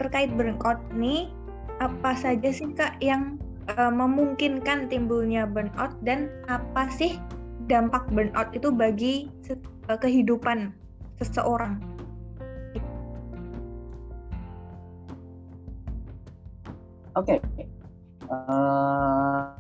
terkait 0.04 0.28
burnout 0.36 0.84
nih 0.92 1.32
apa 1.80 2.12
saja 2.12 2.52
sih 2.52 2.68
kak 2.76 3.00
yang 3.00 3.40
uh, 3.72 3.88
memungkinkan 3.88 4.92
timbulnya 4.92 5.48
burnout 5.48 5.96
dan 6.04 6.28
apa 6.52 6.92
sih 6.92 7.16
dampak 7.72 8.04
burnout 8.12 8.52
itu 8.52 8.68
bagi 8.68 9.32
uh, 9.88 9.96
kehidupan 9.96 10.76
seseorang? 11.24 11.80
Oke, 17.16 17.40
okay. 17.40 17.69
Uh, 18.30 19.58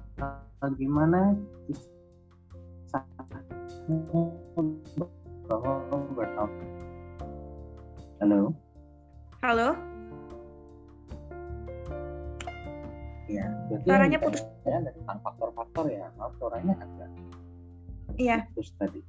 burnout? 6.13 6.51
Halo. 8.19 8.53
Halo. 9.39 9.67
Ya, 13.29 13.45
berarti 13.69 13.85
suaranya 13.85 14.17
putus. 14.17 14.41
Ya, 14.65 14.81
tentang 14.81 15.19
faktor-faktor 15.21 15.85
ya. 15.93 16.09
Maaf, 16.17 16.33
suaranya 16.41 16.73
agak 16.81 17.09
Iya. 18.17 18.37
Putus 18.51 18.73
tadi. 18.81 18.99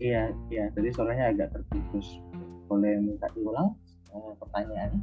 Iya, 0.00 0.32
iya. 0.50 0.64
Tadi 0.72 0.88
suaranya 0.90 1.30
agak 1.30 1.52
terputus. 1.52 2.18
Boleh 2.66 2.96
minta 2.98 3.28
diulang 3.36 3.76
uh, 4.10 4.32
pertanyaannya? 4.40 5.00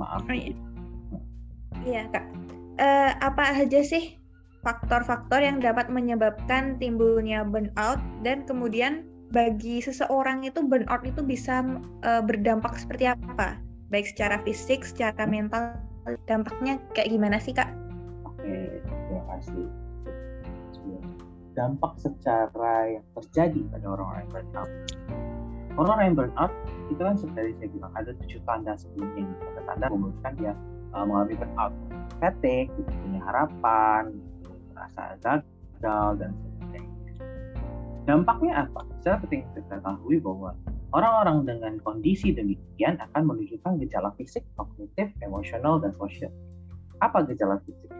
Maaf. 0.00 0.24
Oh, 0.24 0.34
iya. 0.34 0.56
Iya, 1.86 2.08
Kak. 2.10 2.26
Uh, 2.80 3.12
apa 3.20 3.60
aja 3.60 3.84
sih 3.84 4.16
faktor-faktor 4.60 5.40
yang 5.40 5.60
dapat 5.60 5.88
menyebabkan 5.88 6.76
timbulnya 6.80 7.44
burnout 7.44 8.00
dan 8.24 8.44
kemudian 8.44 9.08
bagi 9.30 9.80
seseorang 9.80 10.42
itu 10.44 10.60
burnout 10.64 11.06
itu 11.06 11.22
bisa 11.22 11.62
uh, 12.04 12.22
berdampak 12.24 12.76
seperti 12.76 13.08
apa? 13.08 13.56
Baik 13.88 14.10
secara 14.10 14.38
fisik, 14.42 14.86
secara 14.86 15.26
mental, 15.26 15.78
dampaknya 16.26 16.78
kayak 16.94 17.10
gimana 17.10 17.38
sih 17.38 17.54
kak? 17.54 17.70
Oke, 18.26 18.82
terima 18.84 19.24
kasih. 19.36 19.66
Dampak 21.58 21.98
secara 21.98 22.74
yang 22.88 23.04
terjadi 23.18 23.60
pada 23.74 23.86
orang-orang 23.90 24.22
yang 24.22 24.32
burnout. 24.32 24.70
Orang-orang 25.78 26.04
yang 26.10 26.16
burnout 26.18 26.52
itu 26.90 27.02
kan 27.02 27.16
seperti 27.18 27.54
saya 27.58 27.68
bilang 27.70 27.92
ada 27.94 28.10
tujuh 28.24 28.40
tanda 28.46 28.72
sebelumnya. 28.78 29.26
Ada 29.54 29.60
tanda 29.66 29.86
memutuskan 29.90 30.32
dia 30.38 30.52
uh, 30.94 31.04
mengalami 31.04 31.34
burnout, 31.38 31.72
fatigue, 32.18 32.70
tidak 32.74 32.96
punya 33.02 33.20
harapan, 33.26 34.02
merasa 34.74 35.02
gagal 35.20 36.08
dan 36.18 36.30
sebagainya. 36.34 37.12
Dampaknya 38.08 38.52
apa? 38.66 38.80
Penting 39.04 39.44
kita 39.54 39.60
ketahui 39.68 40.18
bahwa 40.20 40.56
orang-orang 40.92 41.46
dengan 41.46 41.74
kondisi 41.84 42.34
demikian 42.34 42.98
akan 42.98 43.22
menunjukkan 43.28 43.78
gejala 43.86 44.10
fisik, 44.18 44.42
kognitif, 44.58 45.12
emosional, 45.22 45.78
dan 45.78 45.94
sosial 45.96 46.32
apa 47.00 47.24
gejala 47.26 47.58
fisik? 47.64 47.90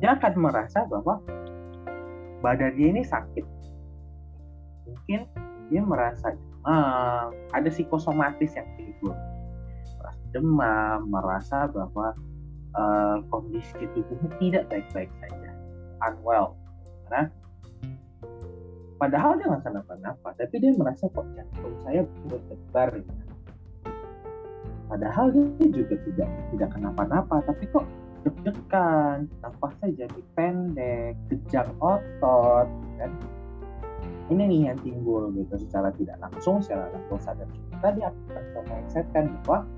Dia 0.00 0.16
akan 0.18 0.32
merasa 0.40 0.84
bahwa 0.88 1.20
badan 2.40 2.76
dia 2.76 2.88
ini 2.92 3.04
sakit. 3.04 3.44
Mungkin 4.84 5.20
dia 5.72 5.80
merasa 5.80 6.32
demam, 6.36 7.32
ada 7.52 7.68
psikosomatis 7.72 8.52
yang 8.52 8.68
timbul. 8.76 8.93
Demam, 10.34 11.06
merasa 11.14 11.70
bahwa 11.70 12.10
uh, 12.74 13.22
kondisi 13.30 13.86
tubuhnya 13.94 14.28
tidak 14.42 14.64
baik-baik 14.68 15.10
saja, 15.22 15.50
unwell. 16.10 16.58
Karena 17.06 17.30
padahal 18.98 19.38
dia 19.38 19.46
nggak 19.46 19.62
kenapa-napa, 19.62 20.28
tapi 20.34 20.54
dia 20.58 20.74
merasa 20.74 21.06
kok 21.06 21.26
jantung 21.38 21.74
saya 21.86 22.02
berdebar. 22.26 22.90
Padahal 24.84 25.26
dia 25.32 25.68
juga 25.70 25.94
tidak 26.02 26.28
tidak 26.50 26.70
kenapa-napa, 26.74 27.40
tapi 27.46 27.64
kok 27.70 27.86
deg-degan, 28.24 29.28
nafasnya 29.44 30.06
jadi 30.06 30.20
pendek, 30.34 31.14
kejang 31.28 31.70
otot, 31.78 32.68
kan? 32.98 33.10
Ini 34.32 34.40
nih 34.48 34.60
yang 34.72 34.80
timbul 34.80 35.28
gitu 35.36 35.60
secara 35.60 35.92
tidak 35.92 36.16
langsung, 36.16 36.64
secara 36.64 36.88
langsung 36.88 37.20
sadar 37.20 37.44
kita 37.44 37.88
dia 37.92 38.08
akan 38.08 38.64
mindset 38.72 39.06
kan 39.12 39.28
bahwa 39.44 39.68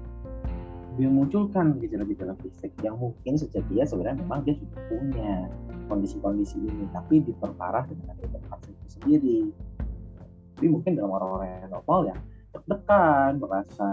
dia 0.97 1.09
munculkan 1.13 1.77
gejala-gejala 1.79 2.35
fisik 2.41 2.73
yang 2.81 2.97
mungkin 2.97 3.37
sejatinya 3.37 3.85
sebenarnya 3.85 4.19
memang 4.25 4.41
dia 4.49 4.57
sudah 4.57 4.81
punya 4.89 5.33
kondisi-kondisi 5.87 6.57
ini, 6.59 6.85
tapi 6.91 7.23
diperparah 7.23 7.85
dengan 7.87 8.17
vaksin 8.51 8.73
itu 8.73 8.89
sendiri. 8.99 9.41
Tapi 10.57 10.67
mungkin 10.73 10.97
dalam 10.97 11.13
orang-orang 11.13 11.49
yang 11.53 11.71
normal 11.71 12.01
ya 12.09 12.17
deg-degan, 12.57 13.33
merasa 13.39 13.87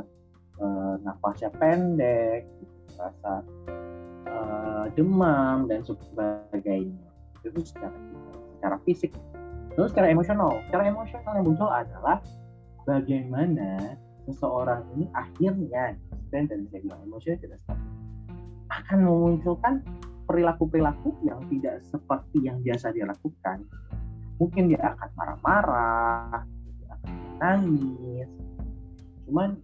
uh, 0.63 0.95
nafasnya 1.03 1.51
pendek, 1.59 2.47
merasa 2.95 3.43
uh, 4.31 4.85
demam 4.95 5.67
dan 5.67 5.83
sebagainya 5.83 7.03
itu 7.43 7.59
secara 7.67 7.91
secara 8.55 8.77
fisik 8.87 9.11
terus 9.75 9.91
secara 9.91 10.07
emosional 10.13 10.61
secara 10.69 10.83
emosional 10.87 11.33
yang 11.35 11.45
muncul 11.45 11.67
adalah 11.67 12.17
bagaimana 12.87 13.97
seseorang 14.29 14.85
ini 14.95 15.05
akhirnya 15.11 15.99
dan 16.33 16.65
bilang 16.73 17.05
emosional 17.05 17.37
tidak 17.37 17.59
stabil. 17.61 17.91
Akan 18.73 18.99
memunculkan 19.05 19.73
perilaku-perilaku 20.25 21.13
yang 21.21 21.45
tidak 21.53 21.85
seperti 21.85 22.49
yang 22.49 22.57
biasa 22.65 22.89
dia 22.89 23.05
lakukan. 23.05 23.61
Mungkin 24.41 24.73
dia 24.73 24.81
akan 24.81 25.09
marah-marah 25.13 26.41
dia 26.49 26.89
akan 26.97 27.13
nangis 27.37 28.29
cuman 29.27 29.55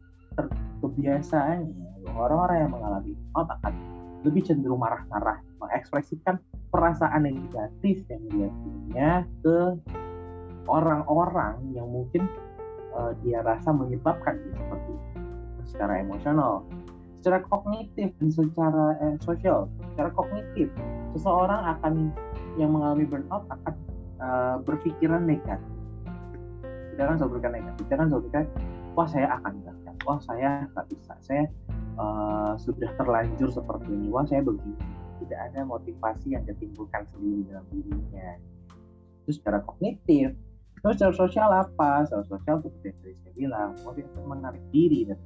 kebiasaannya 0.80 2.16
orang-orang 2.16 2.58
yang 2.64 2.72
mengalami 2.72 3.12
burnout 3.14 3.50
akan 3.60 3.74
lebih 4.24 4.42
cenderung 4.48 4.80
marah-marah 4.80 5.40
mengekspresikan 5.60 6.40
perasaan 6.72 7.28
negatif 7.28 8.04
yang 8.08 8.24
dia 8.32 8.50
punya 8.50 9.12
ke 9.44 9.60
orang-orang 10.70 11.60
yang 11.76 11.88
mungkin 11.90 12.28
uh, 12.96 13.12
dia 13.24 13.44
rasa 13.44 13.76
menyebabkan 13.76 14.40
dia 14.40 14.54
seperti 14.56 14.90
itu 14.96 15.09
secara 15.70 16.02
emosional 16.02 16.66
secara 17.20 17.44
kognitif 17.52 18.16
dan 18.18 18.30
secara 18.32 18.96
eh, 19.04 19.16
sosial. 19.20 19.68
Secara 19.94 20.10
kognitif 20.16 20.72
seseorang 21.12 21.62
akan 21.78 22.16
yang 22.56 22.72
mengalami 22.72 23.04
burnout 23.04 23.44
akan 23.52 23.76
uh, 24.24 24.56
berpikiran 24.64 25.28
negatif. 25.28 25.76
Kita 26.96 27.02
kan 27.08 27.16
selalu 27.20 27.40
berpikiran 27.40 27.56
negatif. 27.60 27.82
Kita 27.88 27.96
kan 28.00 28.08
selalu 28.08 28.22
berpikiran 28.28 28.48
wah 28.96 29.08
saya 29.08 29.28
akan 29.40 29.54
gagal. 29.64 29.96
Wah 30.08 30.20
saya 30.24 30.50
nggak 30.72 30.86
bisa. 30.96 31.14
Saya 31.20 31.44
uh, 32.00 32.56
sudah 32.56 32.90
terlanjur 32.96 33.52
seperti 33.52 33.88
ini. 33.92 34.08
Wah 34.08 34.24
saya 34.24 34.40
begini. 34.40 34.80
Tidak 35.20 35.40
ada 35.52 35.68
motivasi 35.68 36.40
yang 36.40 36.48
ditimbulkan 36.48 37.04
sendiri 37.12 37.52
dalam 37.52 37.68
dirinya. 37.68 38.40
Itu 39.28 39.36
secara 39.36 39.60
kognitif 39.68 40.32
terus 40.80 40.96
secara 40.96 41.12
sosial 41.12 41.50
apa? 41.52 42.08
Secara 42.08 42.24
sosial 42.24 42.64
seperti 42.64 42.96
yang 42.96 43.00
tadi 43.04 43.16
saya 43.20 43.34
bilang 43.36 43.70
akan 43.84 44.24
menarik 44.24 44.64
diri 44.72 45.04
dari 45.04 45.20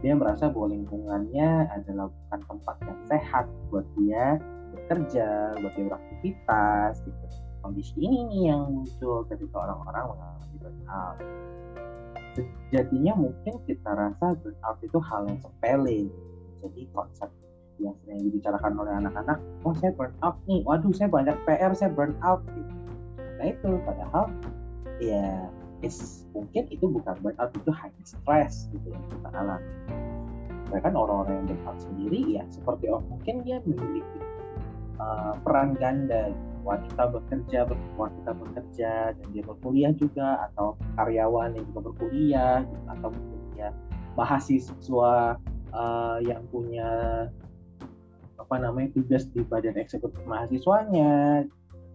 dia 0.00 0.16
merasa 0.16 0.48
bahwa 0.48 0.72
lingkungannya 0.72 1.68
adalah 1.76 2.08
bukan 2.08 2.40
tempat 2.48 2.76
yang 2.88 3.00
sehat 3.04 3.44
buat 3.68 3.84
dia 4.00 4.40
bekerja, 4.72 5.60
buat 5.60 5.72
dia 5.76 5.84
beraktivitas 5.92 7.04
gitu. 7.04 7.24
Kondisi 7.60 7.92
ini 8.00 8.24
nih 8.32 8.42
yang 8.48 8.64
muncul 8.72 9.28
ketika 9.28 9.56
orang-orang 9.60 10.16
mengalami 10.16 10.56
burnout. 10.56 11.16
Sejatinya 12.72 13.12
mungkin 13.12 13.54
kita 13.68 13.90
rasa 13.92 14.32
burnout 14.40 14.78
itu 14.80 14.98
hal 15.04 15.28
yang 15.28 15.38
sepele. 15.44 16.08
Jadi 16.64 16.82
konsep 16.96 17.28
yang 17.80 17.96
sering 18.04 18.24
dibicarakan 18.24 18.72
oleh 18.80 18.92
anak-anak, 19.04 19.38
oh 19.68 19.76
saya 19.76 19.92
burnout 19.92 20.36
nih, 20.48 20.64
waduh 20.64 20.92
saya 20.96 21.12
banyak 21.12 21.36
PR, 21.44 21.72
saya 21.76 21.92
burnout 21.92 22.40
gitu. 22.56 22.72
Nah 23.36 23.46
itu 23.48 23.68
padahal 23.84 24.24
ya 25.00 25.48
is 25.80 26.28
mungkin 26.36 26.68
itu 26.68 26.84
bukan 26.86 27.16
burnout 27.24 27.52
itu 27.56 27.72
hanya 27.72 28.02
stres 28.04 28.68
gitu 28.72 28.92
yang 28.92 29.04
kita 29.08 29.28
alami. 29.32 29.72
Bahkan 30.70 30.92
orang-orang 30.94 31.34
yang 31.42 31.46
burnout 31.56 31.78
sendiri 31.82 32.20
ya 32.40 32.42
seperti 32.52 32.92
oh 32.92 33.02
mungkin 33.08 33.42
dia 33.42 33.58
memiliki 33.64 34.20
uh, 35.00 35.34
peran 35.42 35.74
ganda 35.80 36.30
wanita 36.60 37.08
bekerja 37.08 37.64
wanita 37.96 38.30
bekerja 38.36 39.16
dan 39.16 39.26
dia 39.32 39.42
berkuliah 39.42 39.92
juga 39.96 40.44
atau 40.52 40.76
karyawan 41.00 41.56
yang 41.56 41.64
juga 41.72 41.80
berkuliah 41.88 42.56
gitu, 42.68 42.84
atau 42.92 43.08
mungkin 43.08 43.40
dia 43.56 43.68
mahasiswa 44.14 45.40
uh, 45.72 46.18
yang 46.20 46.44
punya 46.52 46.88
apa 48.36 48.54
namanya 48.60 48.92
tugas 48.92 49.24
di 49.32 49.40
badan 49.46 49.78
eksekutif 49.80 50.20
mahasiswanya 50.28 51.44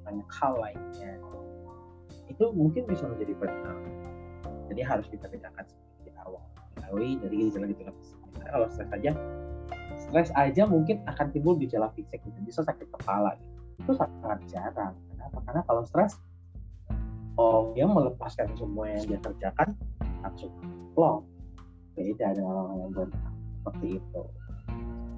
banyak 0.05 0.29
hal 0.41 0.53
lainnya 0.57 1.17
itu 2.35 2.45
mungkin 2.51 2.83
bisa 2.83 3.07
menjadi 3.07 3.33
burnout 3.39 3.95
jadi 4.69 4.81
harus 4.85 5.05
kita 5.09 5.29
bedakan 5.29 5.65
di 6.03 6.11
awal. 6.21 6.41
Dari 6.77 7.17
dari 7.21 7.35
gejala-gejala 7.49 7.91
fisik. 7.95 8.17
Kalau 8.45 8.67
stres 8.69 8.89
aja 8.93 9.11
stres 9.95 10.29
aja 10.37 10.63
mungkin 10.69 11.01
akan 11.09 11.33
timbul 11.33 11.57
gejala 11.57 11.89
fisik 11.97 12.21
gitu. 12.21 12.39
bisa 12.45 12.61
sakit 12.61 12.85
kepala 12.93 13.33
gitu. 13.41 13.53
itu 13.75 13.91
sangat 13.97 14.39
jarang. 14.47 14.93
Kenapa? 15.11 15.37
Karena 15.47 15.61
kalau 15.65 15.83
stres 15.87 16.19
oh 17.35 17.73
dia 17.75 17.87
melepaskan 17.89 18.51
semua 18.55 18.87
yang 18.91 19.03
dia 19.07 19.19
kerjakan 19.21 19.75
langsung 20.23 20.51
plong. 20.93 21.25
Beda 21.95 22.35
dengan 22.35 22.53
orang 22.67 22.77
yang 22.83 22.91
burnout. 22.91 23.33
Seperti 23.63 23.87
itu. 24.03 24.21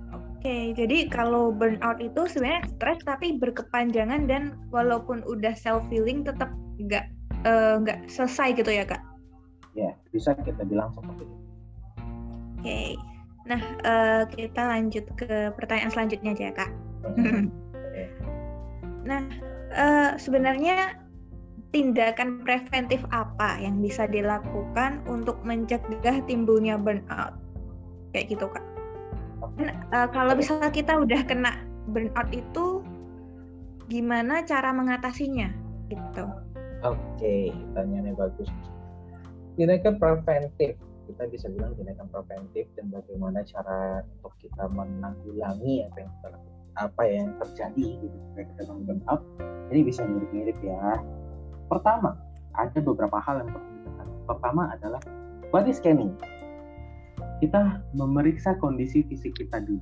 Oke, 0.07 0.57
jadi 0.77 0.97
kalau 1.09 1.49
burnout 1.49 1.99
itu 1.99 2.29
sebenarnya 2.29 2.63
stres 2.77 3.01
tapi 3.03 3.35
berkepanjangan 3.41 4.29
dan 4.29 4.55
walaupun 4.69 5.25
udah 5.25 5.51
self 5.57 5.83
healing 5.89 6.21
tetap 6.21 6.53
nggak 6.77 7.05
uh, 7.45 7.81
nggak 7.81 8.09
selesai 8.09 8.57
gitu 8.57 8.71
ya 8.71 8.85
kak? 8.85 9.01
Ya, 9.77 9.93
bisa 10.09 10.33
kita 10.41 10.65
bilang 10.65 10.89
seperti 10.93 11.25
itu. 11.25 11.37
Oke, 12.57 12.81
nah 13.45 13.61
uh, 13.85 14.23
kita 14.33 14.61
lanjut 14.65 15.05
ke 15.13 15.53
pertanyaan 15.53 15.93
selanjutnya 15.93 16.33
aja 16.33 16.43
ya 16.49 16.53
kak. 16.57 16.71
nah, 19.09 19.21
uh, 19.77 20.11
sebenarnya 20.17 20.97
tindakan 21.69 22.41
preventif 22.41 23.03
apa 23.13 23.61
yang 23.61 23.77
bisa 23.83 24.09
dilakukan 24.09 25.05
untuk 25.05 25.37
mencegah 25.45 26.17
timbulnya 26.25 26.81
burnout? 26.81 27.37
Kayak 28.15 28.33
gitu 28.33 28.49
kak. 28.49 28.65
Dan, 29.61 29.77
uh, 29.93 30.09
kalau 30.09 30.33
misalnya 30.33 30.73
kita 30.73 30.97
udah 30.97 31.21
kena 31.29 31.61
burnout 31.93 32.33
itu, 32.33 32.81
gimana 33.85 34.41
cara 34.43 34.73
mengatasinya? 34.73 35.53
Gitu. 35.87 36.25
Oke, 36.85 37.49
pertanyaannya 37.49 38.13
bagus. 38.13 38.49
Tindakan 39.57 39.97
preventif, 39.97 40.77
kita 41.09 41.23
bisa 41.33 41.49
bilang 41.49 41.73
tindakan 41.73 42.05
preventif 42.13 42.69
dan 42.77 42.93
bagaimana 42.93 43.41
cara 43.41 44.05
untuk 44.21 44.33
kita 44.37 44.69
menanggulangi 44.69 45.89
apa 45.89 45.97
yang 45.97 46.11
kita 46.13 46.29
apa 46.77 47.03
yang 47.09 47.27
terjadi 47.41 47.87
gitu 48.05 48.17
kita 48.37 48.61
burnout. 48.69 49.21
Ini 49.73 49.81
bisa 49.81 50.05
mirip-mirip 50.05 50.57
ya. 50.61 51.01
Pertama, 51.65 52.13
ada 52.53 52.77
beberapa 52.77 53.17
hal 53.17 53.41
yang 53.41 53.49
perlu 53.49 53.69
kita 53.81 54.03
Pertama 54.29 54.61
adalah 54.69 55.01
body 55.49 55.73
scanning 55.73 56.13
kita 57.37 57.85
memeriksa 57.93 58.57
kondisi 58.57 59.05
fisik 59.05 59.37
kita 59.37 59.61
dulu. 59.61 59.81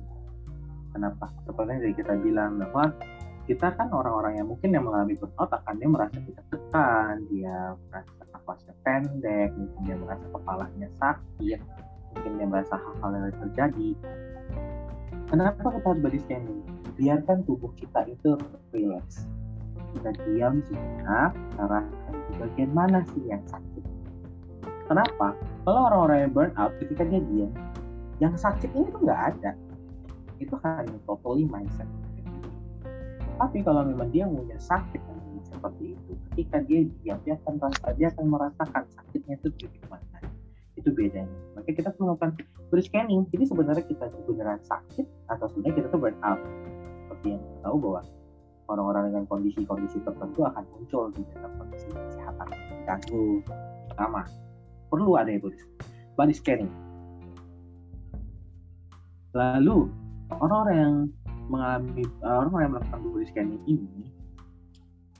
Kenapa? 0.92 1.28
Seperti 1.44 1.72
yang 1.72 1.96
kita 1.96 2.14
bilang 2.20 2.60
bahwa 2.60 2.92
kita 3.46 3.70
kan 3.78 3.88
orang-orang 3.94 4.42
yang 4.42 4.50
mungkin 4.50 4.74
yang 4.74 4.82
mengalami 4.82 5.14
burnout 5.14 5.50
akan 5.54 5.74
dia 5.78 5.88
merasa 5.88 6.18
kita 6.18 6.42
tekan, 6.50 7.14
dia 7.30 7.56
merasa 7.86 8.12
nafasnya 8.34 8.74
pendek, 8.82 9.50
mungkin 9.54 9.80
dia 9.86 9.96
merasa 9.96 10.26
kepalanya 10.34 10.88
sakit, 10.98 11.60
mungkin 12.10 12.32
dia 12.34 12.46
merasa 12.50 12.74
hal-hal 12.74 13.10
yang 13.14 13.38
terjadi. 13.46 13.90
Kenapa 15.26 15.66
kita 15.70 15.86
harus 15.86 16.02
body 16.02 16.20
scanning? 16.26 16.62
Biarkan 16.98 17.38
tubuh 17.46 17.70
kita 17.78 18.06
itu 18.10 18.34
relax. 18.74 19.26
Kita 19.94 20.10
diam 20.26 20.60
sejenak, 20.66 21.32
kita 21.54 21.78
di 22.10 22.32
bagian 22.42 22.70
mana 22.74 23.00
sih 23.14 23.22
yang 23.30 23.42
sakit 23.46 23.86
Kenapa? 24.86 25.34
Kalau 25.66 25.80
orang-orang 25.90 26.18
yang 26.26 26.32
burn 26.34 26.52
out 26.54 26.70
ketika 26.78 27.02
dia 27.02 27.18
diam, 27.18 27.50
yang 28.22 28.34
sakit 28.38 28.70
ini 28.70 28.86
tuh 28.94 29.02
nggak 29.02 29.22
ada. 29.34 29.50
Itu 30.38 30.54
hanya 30.62 30.94
totally 31.10 31.42
mindset. 31.42 31.90
Tapi 33.36 33.60
kalau 33.60 33.84
memang 33.84 34.08
dia 34.08 34.24
punya 34.24 34.56
sakit 34.56 35.00
seperti 35.46 35.94
itu, 35.94 36.12
ketika 36.32 36.56
dia 36.66 36.80
diam, 37.00 37.18
dia 37.22 37.34
akan 37.38 37.54
merasa, 37.60 37.86
dia 37.94 38.08
akan 38.10 38.24
merasakan 38.28 38.82
sakitnya 38.92 39.34
itu 39.38 39.48
di 39.56 39.66
mana. 39.86 40.18
Itu 40.76 40.92
bedanya. 40.92 41.30
Maka 41.56 41.70
kita 41.72 41.94
perlu 41.94 42.12
melakukan 42.12 42.30
body 42.68 42.82
scanning. 42.82 43.22
Jadi 43.30 43.44
sebenarnya 43.48 43.84
kita 43.86 44.04
beneran 44.26 44.60
sakit 44.64 45.06
atau 45.32 45.46
sebenarnya 45.48 45.74
kita 45.84 45.88
tuh 45.92 46.00
burn 46.00 46.18
out. 46.26 46.40
Seperti 47.06 47.26
yang 47.36 47.40
kita 47.40 47.56
tahu 47.64 47.76
bahwa 47.80 48.00
orang-orang 48.66 49.02
dengan 49.14 49.24
kondisi-kondisi 49.30 49.98
tertentu 50.02 50.40
akan 50.42 50.64
muncul 50.74 51.04
di 51.14 51.22
dalam 51.34 51.52
kondisi 51.54 51.86
kesehatan 51.86 52.48
ganggu 52.86 53.42
pertama 53.90 54.26
perlu 54.90 55.18
ada 55.18 55.30
body, 55.38 55.58
body 56.18 56.34
scanning. 56.34 56.70
Lalu 59.34 59.90
orang-orang 60.42 60.76
yang 60.76 60.94
mengalami 61.46 62.04
orang-orang 62.22 62.62
yang 62.62 62.72
melakukan 62.74 63.00
body 63.06 63.26
scanning 63.30 63.62
ini 63.66 64.04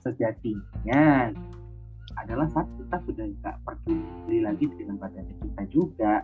sejatinya 0.07 1.33
adalah 2.23 2.47
saat 2.49 2.67
kita 2.79 2.97
sudah 3.03 3.25
nggak 3.27 3.55
peduli 3.67 4.37
lagi 4.41 4.65
dengan 4.73 4.95
badan 4.97 5.27
kita 5.27 5.63
juga. 5.69 6.23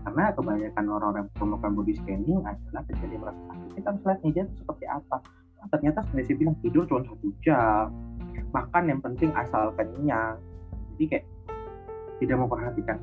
Karena 0.00 0.32
kebanyakan 0.32 0.84
orang-orang 0.88 1.28
yang 1.28 1.46
melakukan 1.48 1.72
body 1.76 1.94
scanning 1.96 2.40
adalah 2.44 2.82
terjadi 2.88 3.14
merasa 3.20 3.40
sakit 3.52 3.68
kita 3.76 3.86
harus 3.92 4.02
lihat 4.04 4.20
dia 4.32 4.44
seperti 4.56 4.84
apa. 4.88 5.16
Nah, 5.60 5.66
ternyata 5.68 5.98
sebenarnya 6.08 6.26
saya 6.26 6.36
bilang 6.40 6.56
tidur 6.64 6.82
cuma 6.88 7.00
satu 7.04 7.28
jam. 7.44 7.86
Makan 8.50 8.84
yang 8.90 9.00
penting 9.04 9.30
asal 9.36 9.70
kenyang. 9.76 10.36
Jadi 10.96 11.04
kayak 11.06 11.24
tidak 12.20 12.36
memperhatikan 12.36 12.96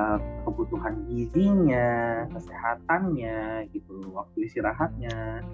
uh, 0.00 0.18
kebutuhan 0.48 1.04
gizinya, 1.04 2.24
kesehatannya, 2.32 3.68
gitu, 3.76 4.00
waktu 4.16 4.48
istirahatnya, 4.48 5.44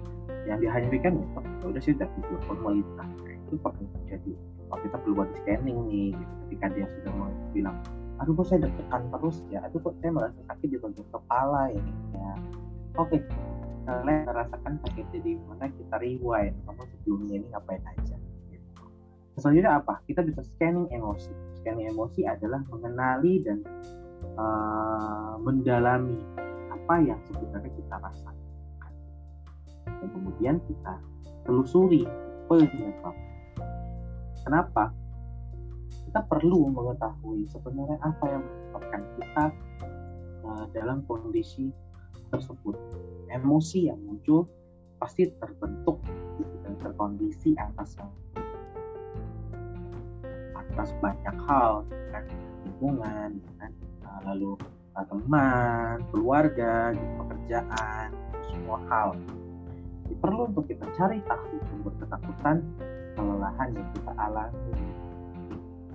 yang 0.47 0.63
hanya 0.63 0.87
pikirkan 0.87 1.19
ya 1.19 1.65
udah 1.67 1.81
sih 1.83 1.91
udah 1.91 2.07
tidur 2.15 2.39
formalitas 2.47 3.09
itu 3.27 3.55
pernah 3.59 3.87
terjadi. 3.99 4.31
Kalau 4.67 4.81
kita 4.83 4.95
perlu 5.03 5.13
buat 5.19 5.29
scanning 5.43 5.79
nih, 5.91 6.09
gitu. 6.15 6.33
ketika 6.47 6.65
dia 6.71 6.85
sudah 6.99 7.11
mau 7.15 7.31
bilang, 7.51 7.75
aduh 8.23 8.31
kok 8.35 8.45
saya 8.47 8.63
deg 8.63 8.75
terus 8.87 9.37
ya, 9.51 9.59
aduh 9.67 9.79
kok 9.83 9.95
saya 9.99 10.11
merasa 10.15 10.39
sakit 10.47 10.67
di 10.71 10.77
bagian 10.79 11.07
kepala 11.11 11.61
ini 11.71 11.93
ya. 12.15 12.31
Oke, 12.97 13.21
kita 13.87 14.31
rasakan 14.35 14.73
sakitnya 14.83 15.19
di 15.23 15.33
mana 15.47 15.71
kita 15.71 15.95
rewind 16.03 16.55
kamu 16.67 16.83
sebelumnya 16.91 17.33
ini 17.39 17.47
ngapain 17.55 17.83
aja 17.87 18.15
gitu. 18.51 18.83
selanjutnya 19.39 19.79
apa 19.79 20.03
kita 20.11 20.27
bisa 20.27 20.43
scanning 20.43 20.91
emosi 20.91 21.31
scanning 21.63 21.87
emosi 21.95 22.27
adalah 22.27 22.59
mengenali 22.67 23.39
dan 23.47 23.63
uh, 24.37 25.35
mendalami 25.41 26.21
apa 26.71 26.95
yang 27.03 27.19
sebenarnya 27.27 27.71
kita 27.73 27.95
rasakan. 27.99 28.35
Dan 29.85 30.07
kemudian 30.13 30.55
kita 30.69 30.93
telusuri 31.43 32.07
penyebab 32.47 33.15
kenapa? 34.47 34.95
Kita 36.07 36.23
perlu 36.23 36.71
mengetahui 36.71 37.51
sebenarnya 37.51 37.99
apa 37.99 38.25
yang 38.31 38.43
menyebabkan 38.47 39.01
kita 39.19 39.45
uh, 40.47 40.65
dalam 40.71 41.03
kondisi 41.03 41.67
tersebut. 42.31 42.79
Emosi 43.27 43.91
yang 43.91 43.99
muncul 44.07 44.47
pasti 45.03 45.27
terbentuk 45.43 45.99
dan 46.63 46.73
terkondisi 46.79 47.51
atas 47.59 47.99
atas 50.55 50.89
banyak 51.03 51.37
hal, 51.43 51.83
kan? 52.15 52.23
Lingkungan, 52.63 53.31
kan 53.59 53.71
lalu 54.27 54.59
uh, 54.99 55.05
teman, 55.07 56.03
keluarga, 56.11 56.91
gitu, 56.91 57.11
pekerjaan, 57.23 58.07
semua 58.51 58.77
hal. 58.91 59.15
Jadi 60.03 60.15
perlu 60.19 60.51
untuk 60.51 60.65
kita 60.67 60.85
cari 60.95 61.23
tahu 61.23 61.55
sumber 61.71 61.93
ketakutan, 62.03 62.57
kelelahan 63.15 63.69
yang 63.71 63.87
kita 63.95 64.11
alami. 64.19 64.75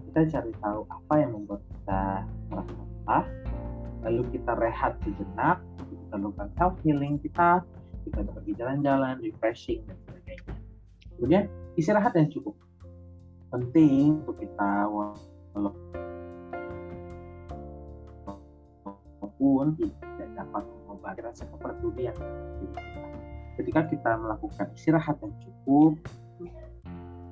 Kita 0.09 0.21
cari 0.29 0.53
tahu 0.61 0.81
apa 0.89 1.15
yang 1.21 1.31
membuat 1.37 1.61
kita 1.69 2.01
merasa 2.53 2.73
lelah, 2.77 3.25
lalu 4.05 4.23
kita 4.37 4.53
rehat 4.61 4.93
sejenak, 5.05 5.61
kita 6.13 6.29
lakukan 6.29 6.49
self 6.61 6.77
healing 6.85 7.17
kita 7.25 7.65
kita 8.05 8.21
pergi 8.21 8.53
jalan-jalan 8.61 9.17
refreshing 9.25 9.81
dan 9.89 9.97
sebagainya 10.05 10.55
kemudian 11.17 11.45
istirahat 11.81 12.13
yang 12.13 12.29
cukup 12.29 12.53
penting 13.49 14.21
untuk 14.21 14.37
kita 14.37 14.93
walaupun 19.43 19.75
tidak 19.75 20.31
dapat 20.39 20.63
mengobati 20.87 21.21
rasa 21.27 21.45
kepedulian. 21.51 22.17
Ketika 23.59 23.81
kita 23.91 24.11
melakukan 24.17 24.67
istirahat 24.73 25.19
yang 25.21 25.35
cukup 25.43 25.99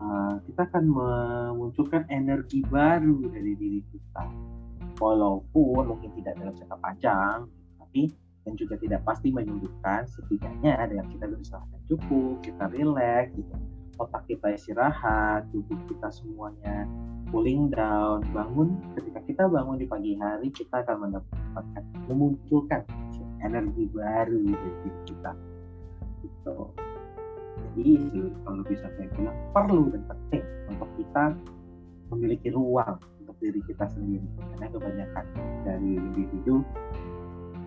uh, 0.03 0.35
kita 0.45 0.61
akan 0.69 0.85
memunculkan 0.91 2.03
energi 2.11 2.67
baru 2.67 3.31
dari 3.31 3.55
diri 3.57 3.81
kita. 3.95 4.27
Walaupun 5.01 5.97
mungkin 5.97 6.13
tidak 6.21 6.37
dalam 6.37 6.53
jangka 6.53 6.77
panjang 6.77 7.39
tapi 7.81 8.13
dan 8.45 8.53
juga 8.57 8.77
tidak 8.77 9.01
pasti 9.05 9.33
menyembuhkan 9.33 10.05
setidaknya 10.05 10.77
ada 10.77 10.93
yang 11.01 11.09
kita 11.09 11.25
beristirahat 11.29 11.81
cukup 11.89 12.41
kita 12.45 12.65
rileks 12.69 13.33
gitu 13.37 13.55
otak 14.01 14.25
kita 14.27 14.57
istirahat 14.57 15.45
tubuh 15.53 15.77
kita 15.85 16.09
semuanya 16.09 16.89
cooling 17.31 17.69
down 17.71 18.25
bangun 18.33 18.81
ketika 18.99 19.21
kita 19.29 19.45
bangun 19.47 19.77
di 19.79 19.87
pagi 19.87 20.17
hari 20.19 20.49
kita 20.51 20.83
akan 20.83 20.97
mendapatkan 21.07 21.85
memunculkan 22.11 22.83
energi 23.45 23.89
baru 23.93 24.37
dari 24.41 24.73
diri 24.85 25.01
kita. 25.09 25.33
Gitu. 26.21 26.57
Jadi 27.77 27.93
kalau 28.45 28.63
bisa 28.67 28.87
saya 28.99 29.09
bilang 29.15 29.37
perlu 29.55 29.83
dan 29.95 30.03
penting 30.11 30.45
untuk 30.75 30.91
kita 30.99 31.25
memiliki 32.11 32.49
ruang 32.51 32.99
untuk 33.23 33.37
diri 33.39 33.61
kita 33.65 33.87
sendiri. 33.89 34.27
Karena 34.57 34.67
kebanyakan 34.75 35.25
dari 35.63 35.91
individu 35.97 36.67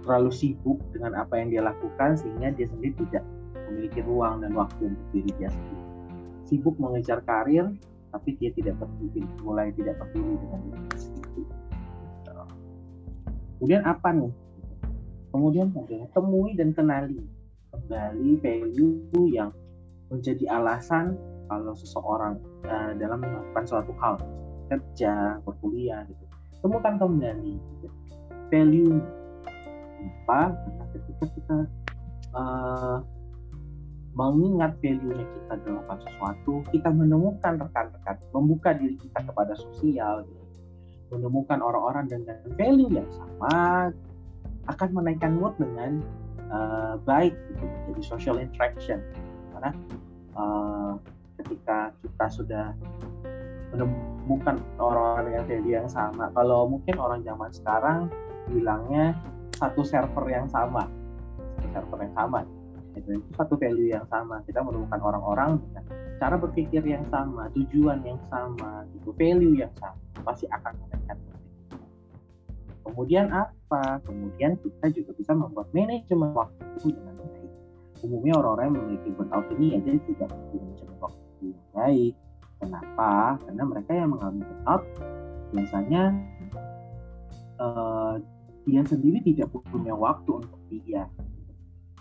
terlalu 0.04 0.32
sibuk 0.36 0.84
dengan 0.92 1.24
apa 1.24 1.40
yang 1.40 1.48
dia 1.48 1.64
lakukan 1.64 2.20
sehingga 2.20 2.52
dia 2.52 2.68
sendiri 2.68 2.94
tidak 3.08 3.24
memiliki 3.72 4.04
ruang 4.04 4.44
dan 4.44 4.52
waktu 4.52 4.92
untuk 4.92 5.08
diri 5.16 5.32
dia 5.40 5.48
sendiri. 5.48 5.83
Sibuk 6.54 6.78
mengejar 6.78 7.26
karir, 7.26 7.74
tapi 8.14 8.38
dia 8.38 8.54
tidak 8.54 8.78
peduli, 8.78 9.26
mulai 9.42 9.74
tidak 9.74 9.98
peduli 9.98 10.38
dengan 10.38 10.62
sendiri. 10.94 11.44
Kemudian 13.58 13.82
apa 13.90 14.14
nih? 14.14 14.34
Kemudian 15.34 15.74
adalah 15.74 16.06
temui 16.14 16.54
dan 16.54 16.78
kenali 16.78 17.26
kembali 17.74 18.38
value 18.38 19.34
yang 19.34 19.50
menjadi 20.14 20.46
alasan 20.54 21.18
kalau 21.50 21.74
seseorang 21.74 22.38
uh, 22.70 22.94
dalam 23.02 23.18
melakukan 23.18 23.66
suatu 23.66 23.90
hal 23.98 24.22
kerja, 24.70 25.42
berkuliah 25.42 26.06
gitu. 26.06 26.24
Temukan 26.62 27.02
kembali 27.02 27.58
gitu. 27.58 27.88
value 28.54 29.02
apa 30.04 30.54
karena 30.54 30.86
ketika 30.94 31.26
kita 31.34 31.58
uh, 32.38 33.02
mengingat 34.14 34.78
value-nya 34.78 35.26
kita 35.26 35.54
melakukan 35.66 36.00
sesuatu, 36.06 36.54
kita 36.70 36.90
menemukan 36.94 37.54
rekan-rekan, 37.58 38.16
membuka 38.30 38.70
diri 38.78 38.96
kita 39.02 39.20
kepada 39.26 39.54
sosial, 39.58 40.26
gitu. 40.26 40.44
menemukan 41.18 41.62
orang-orang 41.62 42.06
dengan 42.10 42.38
value 42.58 42.94
yang 42.94 43.10
sama, 43.10 43.90
akan 44.70 44.90
menaikkan 44.94 45.34
mood 45.38 45.54
dengan 45.58 46.02
uh, 46.54 46.96
baik, 47.06 47.34
gitu, 47.34 47.66
jadi 47.90 48.02
social 48.06 48.38
interaction. 48.38 49.02
Karena 49.54 49.72
uh, 50.38 50.94
ketika 51.42 51.90
kita 52.06 52.26
sudah 52.30 52.66
menemukan 53.74 54.62
orang-orang 54.78 55.34
dengan 55.34 55.44
value 55.50 55.74
yang 55.74 55.90
sama, 55.90 56.30
kalau 56.38 56.70
mungkin 56.70 57.02
orang 57.02 57.26
zaman 57.26 57.50
sekarang 57.50 58.00
bilangnya 58.50 59.18
satu 59.58 59.82
server 59.86 60.26
yang 60.28 60.48
sama 60.52 60.90
satu 61.58 61.68
server 61.72 62.00
yang 62.04 62.16
sama 62.18 62.40
itu, 62.96 63.20
itu 63.20 63.30
satu 63.36 63.58
value 63.58 63.94
yang 63.94 64.06
sama. 64.10 64.42
Kita 64.46 64.62
menemukan 64.62 65.00
orang-orang 65.02 65.60
dengan 65.60 65.84
cara 66.22 66.36
berpikir 66.38 66.82
yang 66.86 67.04
sama 67.10 67.50
tujuan 67.54 68.02
yang 68.06 68.22
sama 68.32 68.86
gitu. 68.96 69.12
Value 69.14 69.60
yang 69.60 69.74
sama 69.82 70.00
pasti 70.24 70.46
akan 70.48 70.72
menaikkan 70.78 71.18
kemudian 72.94 73.32
apa? 73.34 73.98
Kemudian 74.06 74.60
kita 74.62 74.86
juga 74.94 75.12
bisa 75.18 75.32
membuat 75.34 75.72
manajemen 75.74 76.30
waktu 76.36 76.94
dengan 76.94 77.16
baik. 77.18 77.52
Umumnya 78.04 78.34
orang-orang 78.38 78.66
yang 78.70 78.78
memiliki 78.84 79.10
burnout 79.16 79.48
ini 79.58 79.68
aja 79.80 79.90
tidak 79.96 80.30
memiliki 80.30 80.58
manajemen 80.60 80.96
waktu 81.02 81.44
yang 81.50 81.68
baik. 81.74 82.14
Kenapa? 82.62 83.12
Karena 83.44 83.64
mereka 83.66 83.92
yang 83.96 84.10
mengalami 84.14 84.42
burnout 84.46 84.84
biasanya 85.54 86.04
uh, 87.60 88.16
dia 88.64 88.82
sendiri 88.86 89.20
tidak 89.26 89.48
punya 89.52 89.98
waktu 89.98 90.32
untuk 90.40 90.62
dia 90.70 91.10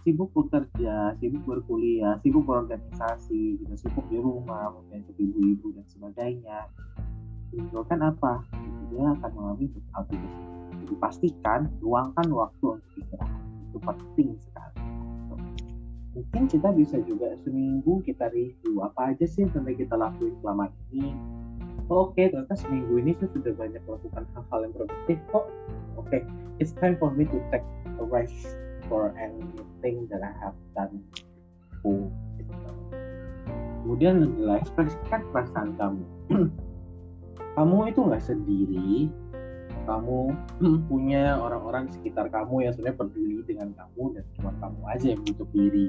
sibuk 0.03 0.35
bekerja, 0.35 1.15
sibuk 1.23 1.43
berkuliah, 1.47 2.19
sibuk 2.27 2.43
berorganisasi, 2.43 3.63
gitu, 3.63 3.75
sibuk 3.79 4.03
di 4.11 4.19
rumah, 4.19 4.75
mungkin 4.75 5.07
untuk 5.07 5.17
ibu-ibu 5.19 5.67
dan 5.79 5.87
sebagainya. 5.87 6.59
Menimbulkan 7.55 8.01
apa? 8.03 8.43
Dia 8.91 9.15
akan 9.19 9.31
mengalami 9.33 9.67
burnout 9.71 10.09
itu. 10.11 10.29
Jadi 10.83 10.95
pastikan 10.99 11.61
luangkan 11.81 12.27
waktu 12.35 12.65
untuk 12.77 12.93
istirahat. 12.99 13.43
Itu 13.71 13.79
penting 13.79 14.31
sekali. 14.43 14.81
Mungkin 16.13 16.43
kita 16.51 16.69
bisa 16.77 17.01
juga 17.09 17.33
seminggu 17.41 18.05
kita 18.05 18.29
review 18.29 18.85
apa 18.85 19.17
aja 19.17 19.25
sih 19.25 19.49
yang 19.49 19.65
kita 19.65 19.97
lakuin 19.97 20.35
selama 20.45 20.69
ini. 20.93 21.15
Oke, 21.89 22.25
okay, 22.25 22.27
ternyata 22.29 22.57
seminggu 22.57 23.01
ini 23.01 23.13
saya 23.17 23.29
sudah 23.33 23.53
banyak 23.57 23.83
melakukan 23.85 24.25
hal-hal 24.37 24.61
yang 24.65 24.75
produktif 24.77 25.19
kok. 25.33 25.45
Oke, 25.97 26.09
okay, 26.09 26.21
it's 26.61 26.73
time 26.77 26.97
for 27.01 27.13
me 27.13 27.25
to 27.29 27.41
take 27.53 27.65
a 28.01 28.05
rest 28.05 28.57
for 28.93 29.17
anything 29.17 30.05
that 30.13 30.21
I 30.21 30.37
have 30.45 30.53
done 30.77 31.01
before. 31.81 32.13
Kemudian 33.81 34.21
adalah 34.29 34.61
ekspresikan 34.61 35.25
perasaan 35.33 35.81
kamu. 35.81 36.05
kamu 37.57 37.77
itu 37.89 38.01
nggak 38.05 38.21
sendiri. 38.21 39.09
Kamu 39.89 40.19
punya 40.93 41.41
orang-orang 41.41 41.89
sekitar 41.89 42.29
kamu 42.29 42.69
yang 42.69 42.77
sebenarnya 42.77 43.01
peduli 43.01 43.41
dengan 43.49 43.73
kamu 43.73 44.21
dan 44.21 44.25
cuma 44.37 44.53
kamu 44.61 44.81
aja 44.93 45.07
yang 45.17 45.21
butuh 45.25 45.49
diri. 45.57 45.89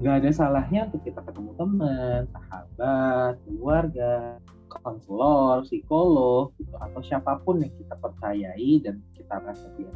Nggak 0.00 0.16
ada 0.24 0.30
salahnya 0.32 0.80
untuk 0.88 1.04
kita 1.04 1.20
ketemu 1.20 1.52
teman, 1.60 2.20
sahabat, 2.32 3.36
keluarga, 3.44 4.40
konselor, 4.72 5.68
psikolog, 5.68 6.56
gitu, 6.56 6.72
atau 6.80 7.04
siapa 7.04 7.36
pun 7.44 7.60
yang 7.60 7.70
kita 7.76 7.92
percayai 8.00 8.80
dan 8.80 9.04
kita 9.12 9.36
rasa 9.44 9.68
dia 9.76 9.92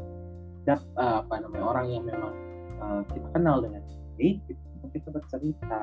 dap, 0.64 0.80
uh, 0.96 1.24
apa 1.24 1.44
namanya 1.44 1.64
orang 1.64 1.86
yang 1.92 2.04
memang 2.04 2.32
uh, 2.80 3.00
kita 3.12 3.28
kenal 3.32 3.60
dengan 3.60 3.80
baik, 4.16 4.40
gitu, 4.48 4.62
untuk 4.80 4.90
kita 4.92 5.08
bercerita, 5.12 5.80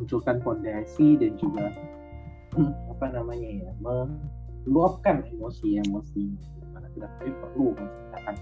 munculkan 0.00 0.36
fondasi 0.42 1.16
dan 1.20 1.32
juga 1.38 1.70
apa 2.90 3.06
namanya 3.10 3.50
ya, 3.50 3.70
meluapkan 3.82 5.26
emosi-emosi 5.26 6.38
mana 6.70 6.86
kita 6.94 7.06
perlu 7.18 7.74
menceritakan 7.74 8.34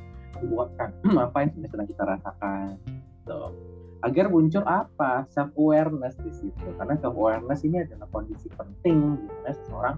meluapkan 0.44 0.88
apa 1.28 1.36
yang 1.44 1.50
sedang 1.68 1.88
kita 1.88 2.02
rasakan. 2.04 2.76
So, 3.24 3.56
agar 4.02 4.26
muncul 4.28 4.66
apa 4.66 5.30
self 5.30 5.54
awareness 5.54 6.18
di 6.18 6.32
situ 6.34 6.66
karena 6.74 6.98
self 6.98 7.14
awareness 7.14 7.62
ini 7.62 7.86
adalah 7.86 8.10
kondisi 8.10 8.50
penting 8.58 9.14
di 9.22 9.26
mana 9.30 9.50
seseorang 9.54 9.96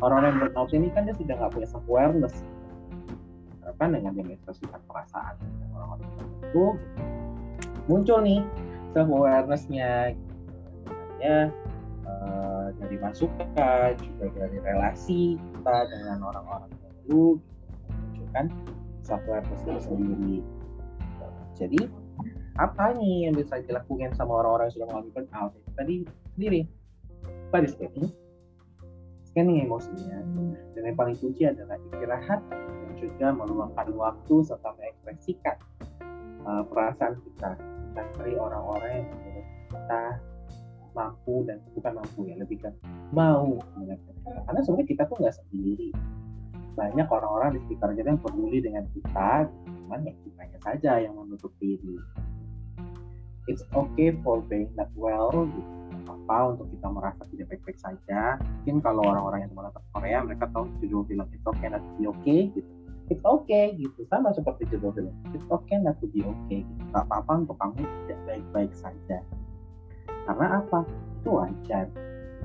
orang 0.00 0.20
yang 0.24 0.36
burnout 0.40 0.70
ini 0.72 0.88
kan 0.96 1.04
dia 1.04 1.14
sudah 1.14 1.36
nggak 1.36 1.52
punya 1.52 1.68
self 1.68 1.84
awareness 1.84 2.34
kan 3.82 3.90
dengan 3.90 4.14
mengekspresikan 4.14 4.78
perasaan 4.86 5.34
orang-orang 5.74 6.06
tertentu 6.06 6.66
muncul 7.90 8.18
nih 8.22 8.46
self 8.94 9.10
awarenessnya 9.10 10.14
ya 11.18 11.50
uh, 12.06 12.70
dari 12.78 12.96
masukan 13.02 13.98
juga 13.98 14.30
dari 14.38 14.58
relasi 14.62 15.34
kita 15.34 15.76
dengan 15.90 16.18
orang-orang 16.22 16.70
baru 16.70 17.42
gitu, 18.14 18.22
kan 18.30 18.46
self 19.02 19.22
awareness 19.26 19.62
itu 19.66 19.80
sendiri. 19.82 20.36
Jadi 21.58 21.80
apa 22.60 22.94
nih 22.94 23.26
yang 23.26 23.34
bisa 23.34 23.58
dilakukan 23.64 24.14
sama 24.14 24.44
orang-orang 24.44 24.70
yang 24.70 24.74
sudah 24.78 24.86
mengalami 24.92 25.10
burnout? 25.10 25.52
Tadi 25.74 25.94
sendiri. 26.38 26.60
Body 27.50 27.68
scanning? 27.68 28.08
Scanning 29.26 29.58
emosinya. 29.64 30.20
Dan 30.76 30.82
yang 30.84 30.96
paling 30.96 31.16
kunci 31.16 31.48
adalah 31.48 31.80
istirahat 31.80 32.40
juga 32.98 33.32
meluangkan 33.32 33.88
waktu 33.94 34.34
serta 34.44 34.68
mengekspresikan 34.76 35.56
uh, 36.46 36.62
perasaan 36.66 37.18
kita 37.22 37.50
cari 37.92 38.34
orang-orang 38.36 39.04
yang 39.04 39.08
menurut 39.12 39.46
kita 39.68 40.02
mampu 40.92 41.34
dan 41.48 41.56
bukan 41.72 41.92
mampu 41.96 42.20
ya 42.28 42.36
lebih 42.36 42.58
ke 42.60 42.70
mau 43.16 43.56
karena 44.44 44.60
sebenarnya 44.60 44.88
kita 44.88 45.02
tuh 45.08 45.16
nggak 45.20 45.36
sendiri. 45.36 45.90
Banyak 46.72 47.04
orang-orang 47.04 47.56
di 47.56 47.60
sekitar 47.68 47.92
kita 47.92 48.08
yang 48.16 48.20
peduli 48.20 48.58
dengan 48.64 48.84
kita 48.96 49.30
cuman 49.48 50.08
ya 50.08 50.12
kitanya 50.24 50.58
saja 50.60 50.92
yang 51.04 51.12
menutup 51.16 51.52
diri. 51.60 51.96
It's 53.50 53.64
okay 53.74 54.14
for 54.24 54.40
being 54.46 54.72
not 54.76 54.88
well 54.96 55.32
gitu 55.32 55.72
apa 56.02 56.54
untuk 56.54 56.66
kita 56.70 56.88
merasa 56.90 57.22
tidak 57.30 57.46
baik-baik 57.52 57.78
saja. 57.78 58.40
Mungkin 58.62 58.76
kalau 58.82 59.02
orang-orang 59.04 59.48
yang 59.48 59.52
menonton 59.52 59.82
Korea 59.92 60.18
mereka 60.24 60.44
tahu 60.50 60.66
judul 60.80 61.04
film 61.06 61.26
it's 61.30 61.46
okay 61.46 61.68
not 61.68 61.84
be 61.98 62.08
okay 62.08 62.48
gitu 62.52 62.81
it's 63.12 63.24
okay 63.28 63.76
gitu. 63.76 64.08
Sama 64.08 64.32
seperti 64.32 64.64
judul 64.72 64.96
film 64.96 65.12
it's 65.36 65.44
okay 65.52 65.76
not 65.76 66.00
to 66.00 66.08
be 66.08 66.24
okay 66.24 66.64
gitu. 66.64 66.82
Gak 66.96 67.04
apa-apa 67.04 67.44
untuk 67.44 67.56
kamu 67.60 67.84
tidak 68.08 68.20
baik-baik 68.24 68.72
saja. 68.72 69.20
Karena 70.24 70.64
apa? 70.64 70.88
Itu 71.20 71.36
wajar. 71.36 71.86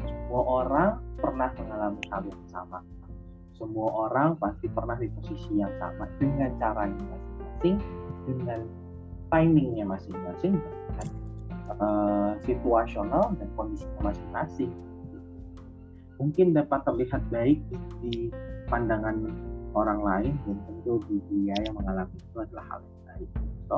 Semua 0.03 0.43
orang 0.43 0.89
pernah 1.17 1.49
mengalami 1.55 2.03
hal 2.11 2.21
yang 2.27 2.45
sama. 2.51 2.79
Semua 3.55 3.89
orang 4.05 4.37
pasti 4.37 4.69
pernah 4.69 4.93
di 4.99 5.09
posisi 5.17 5.57
yang 5.57 5.71
sama 5.81 6.05
dengan 6.21 6.53
caranya 6.61 7.01
masing-masing 7.01 7.77
dengan 8.27 8.61
timingnya 9.33 9.85
masing-masing 9.87 10.61
uh, 11.81 12.37
situasional 12.45 13.33
dan 13.35 13.49
kondisinya 13.57 14.13
masing-masing. 14.13 14.71
Mungkin 16.17 16.53
dapat 16.53 16.81
terlihat 16.85 17.21
baik 17.29 17.61
di 18.01 18.29
pandangan 18.69 19.25
orang 19.73 19.99
lain, 20.03 20.33
dan 20.45 20.57
tentu 20.67 21.01
di 21.09 21.17
dia 21.31 21.55
yang 21.65 21.75
mengalami 21.75 22.15
itu 22.15 22.37
adalah 22.37 22.65
hal 22.71 22.79
yang 22.83 23.01
baik. 23.07 23.29
So, 23.67 23.75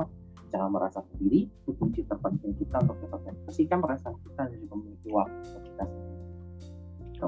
jangan 0.50 0.70
merasa 0.74 1.00
sendiri, 1.14 1.46
itu 1.50 1.70
kunci 1.78 2.06
terpenting 2.06 2.54
kita 2.58 2.76
untuk 2.82 2.98
dapat 3.06 3.20
membersihkan 3.30 3.78
perasaan 3.82 4.16
kita 4.26 4.42
dan 4.50 4.58
juga 4.58 4.74
memiliki 4.78 5.08
waktu 5.10 5.36
untuk 5.46 5.62
kita 5.66 5.84
sendiri. 5.86 6.18
So, 7.20 7.26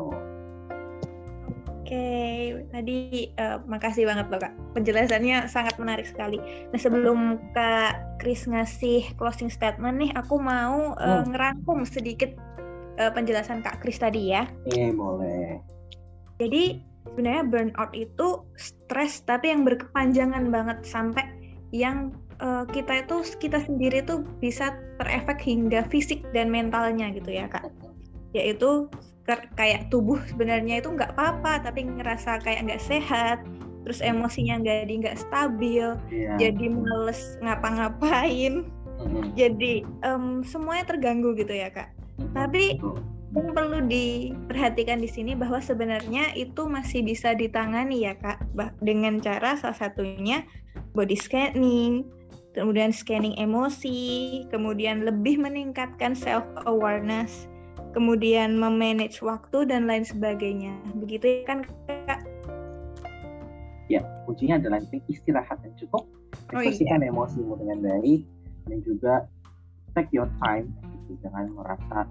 okay. 1.82 2.64
tadi 2.72 3.28
uh, 3.36 3.60
makasih 3.68 4.08
banget 4.08 4.26
loh 4.32 4.40
kak. 4.40 4.56
Penjelasannya 4.72 5.44
sangat 5.46 5.76
menarik 5.76 6.08
sekali. 6.08 6.40
Nah 6.72 6.80
sebelum 6.80 7.36
kak 7.52 8.16
Chris 8.16 8.48
ngasih 8.48 9.12
closing 9.20 9.52
statement 9.52 10.00
nih, 10.00 10.10
aku 10.16 10.40
mau 10.40 10.96
uh, 10.96 11.20
hmm. 11.20 11.36
ngerangkum 11.36 11.84
sedikit 11.84 12.32
uh, 12.96 13.12
penjelasan 13.12 13.60
kak 13.60 13.84
Chris 13.84 14.00
tadi 14.00 14.32
ya. 14.32 14.48
Iya 14.72 14.96
boleh. 14.96 15.60
Jadi 16.40 16.80
sebenarnya 17.06 17.44
burnout 17.44 17.92
itu 17.92 18.41
stres 18.56 19.24
tapi 19.24 19.50
yang 19.50 19.64
berkepanjangan 19.64 20.52
banget 20.52 20.78
sampai 20.84 21.24
yang 21.72 22.12
uh, 22.44 22.68
kita 22.68 23.06
itu 23.06 23.24
kita 23.40 23.64
sendiri 23.64 24.04
tuh 24.04 24.26
bisa 24.42 24.76
terefek 25.00 25.40
hingga 25.40 25.86
fisik 25.88 26.20
dan 26.36 26.52
mentalnya 26.52 27.08
gitu 27.16 27.32
ya 27.32 27.48
kak. 27.48 27.68
Yaitu 28.36 28.88
kayak 29.56 29.86
tubuh 29.88 30.18
sebenarnya 30.26 30.82
itu 30.82 30.90
nggak 30.90 31.14
apa-apa 31.14 31.62
tapi 31.62 31.86
ngerasa 31.86 32.42
kayak 32.42 32.66
nggak 32.66 32.82
sehat 32.82 33.38
terus 33.86 34.02
emosinya 34.02 34.62
nggak 34.62 34.90
di 34.90 34.94
nggak 35.02 35.18
stabil 35.18 35.94
yeah. 36.10 36.38
jadi 36.38 36.66
males 36.70 37.38
ngapa-ngapain 37.42 38.66
mm-hmm. 38.66 39.24
jadi 39.38 39.86
um, 40.06 40.42
semuanya 40.46 40.94
terganggu 40.94 41.34
gitu 41.38 41.54
ya 41.54 41.70
kak 41.70 41.90
mm-hmm. 42.18 42.34
tapi 42.34 42.78
yang 43.32 43.56
perlu 43.56 43.80
diperhatikan 43.88 45.00
di 45.00 45.08
sini 45.08 45.32
bahwa 45.32 45.56
sebenarnya 45.60 46.36
itu 46.36 46.68
masih 46.68 47.00
bisa 47.00 47.32
ditangani 47.32 48.04
ya 48.04 48.12
kak 48.20 48.44
dengan 48.84 49.16
cara 49.24 49.56
salah 49.56 49.76
satunya 49.76 50.44
body 50.92 51.16
scanning 51.16 52.04
kemudian 52.52 52.92
scanning 52.92 53.32
emosi 53.40 54.44
kemudian 54.52 55.08
lebih 55.08 55.40
meningkatkan 55.40 56.12
self 56.12 56.44
awareness 56.68 57.48
kemudian 57.92 58.56
memanage 58.56 59.20
waktu 59.20 59.68
dan 59.68 59.86
lain 59.86 60.02
sebagainya. 60.02 60.72
Begitu 60.98 61.44
kan 61.44 61.64
Kak? 62.08 62.24
Ya, 63.92 64.00
kuncinya 64.24 64.56
adalah 64.56 64.80
istirahat 65.06 65.60
yang 65.60 65.76
cukup, 65.76 66.08
ekspresikan 66.48 67.04
oh, 67.04 67.06
iya. 67.06 67.12
emosimu 67.12 67.52
dengan 67.60 67.78
baik, 67.84 68.24
dan 68.64 68.78
juga 68.80 69.14
take 69.92 70.08
your 70.16 70.32
time, 70.40 70.72
gitu. 70.80 71.20
jangan 71.28 71.52
merasa 71.52 72.08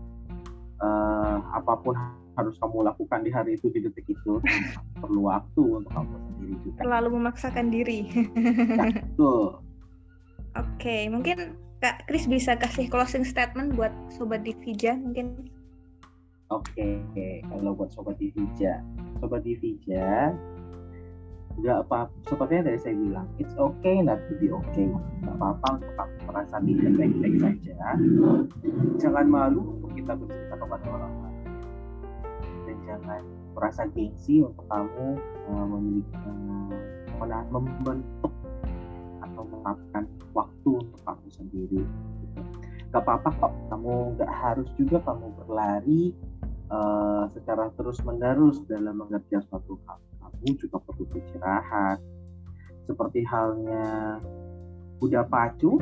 uh, 0.81 1.37
apa 1.55 1.73
pun 1.81 1.95
harus 2.39 2.55
kamu 2.57 2.87
lakukan 2.87 3.21
di 3.21 3.31
hari 3.31 3.55
itu 3.59 3.69
di 3.69 3.85
detik 3.85 4.07
itu 4.07 4.41
perlu 5.01 5.29
waktu 5.29 5.61
untuk 5.61 5.91
kamu 5.93 6.15
sendiri 6.17 6.55
juga. 6.65 6.79
Terlalu 6.81 7.09
memaksakan 7.21 7.67
diri. 7.69 7.99
ya, 8.11 8.91
betul. 8.97 9.61
Oke, 10.51 10.67
okay, 10.77 11.01
mungkin 11.07 11.55
Kak 11.79 12.05
Kris 12.11 12.27
bisa 12.27 12.59
kasih 12.59 12.91
closing 12.91 13.23
statement 13.23 13.73
buat 13.79 13.93
Sobat 14.11 14.43
Divija 14.43 14.99
mungkin 14.99 15.47
Oke, 16.51 16.99
okay. 17.15 17.39
kalau 17.47 17.71
buat 17.71 17.95
sobat 17.95 18.19
Divija, 18.19 18.83
sobat 19.23 19.47
Divija, 19.47 20.35
nggak 21.59 21.77
apa, 21.87 22.07
seperti 22.29 22.51
yang 22.55 22.65
tadi 22.67 22.79
saya 22.79 22.95
bilang, 22.95 23.27
it's 23.41 23.55
okay 23.59 23.97
not 23.99 24.19
to 24.29 24.33
be 24.39 24.47
okay. 24.51 24.87
Nggak 25.23 25.35
apa-apa 25.35 25.67
untuk 25.81 25.91
merasa 26.29 26.55
tidak 26.63 26.91
baik-baik 26.95 27.35
saja. 27.41 27.75
Jangan 29.01 29.25
malu 29.27 29.61
untuk 29.75 29.91
kita 29.97 30.13
bercerita 30.15 30.55
kepada 30.55 30.85
orang 30.87 31.13
lain. 31.19 31.43
Dan 32.63 32.77
jangan 32.87 33.21
merasa 33.51 33.81
gengsi 33.91 34.45
untuk 34.45 34.65
kamu 34.71 35.07
uh, 35.51 35.65
memiliki 35.67 36.15
uh, 37.19 37.45
membentuk 37.51 38.33
atau 39.21 39.43
menerapkan 39.45 40.03
waktu 40.31 40.69
untuk 40.79 40.99
kamu 41.03 41.27
sendiri. 41.29 41.81
Gitu. 41.83 42.39
Gak 42.91 43.03
apa-apa 43.07 43.29
kok, 43.39 43.53
kamu 43.71 44.19
nggak 44.19 44.31
harus 44.31 44.67
juga 44.75 44.99
kamu 45.03 45.31
berlari 45.39 46.11
uh, 46.71 47.27
secara 47.31 47.71
terus 47.75 47.99
menerus 48.03 48.59
dalam 48.67 48.99
mengerjakan 48.99 49.47
suatu 49.47 49.79
hal 49.87 49.99
kamu 50.41 50.57
juga 50.57 50.81
perlu 50.81 51.05
istirahat 51.21 52.01
seperti 52.89 53.21
halnya 53.29 54.17
kuda 54.97 55.29
pacu 55.29 55.77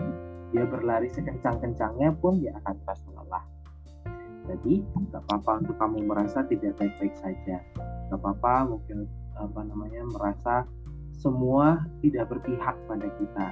dia 0.51 0.67
berlari 0.67 1.07
sekencang-kencangnya 1.15 2.11
pun 2.19 2.43
dia 2.43 2.51
akan 2.59 2.75
terasa 2.83 3.07
lelah. 3.15 3.45
Jadi 4.51 4.83
nggak 4.83 5.23
apa-apa 5.29 5.63
untuk 5.63 5.75
kamu 5.79 5.97
merasa 6.11 6.43
tidak 6.51 6.75
baik-baik 6.75 7.15
saja. 7.23 7.63
Nggak 8.11 8.19
apa-apa 8.19 8.75
mungkin 8.75 9.07
apa 9.39 9.63
namanya 9.63 10.03
merasa 10.11 10.67
semua 11.15 11.79
tidak 12.03 12.27
berpihak 12.27 12.75
pada 12.83 13.07
kita. 13.15 13.47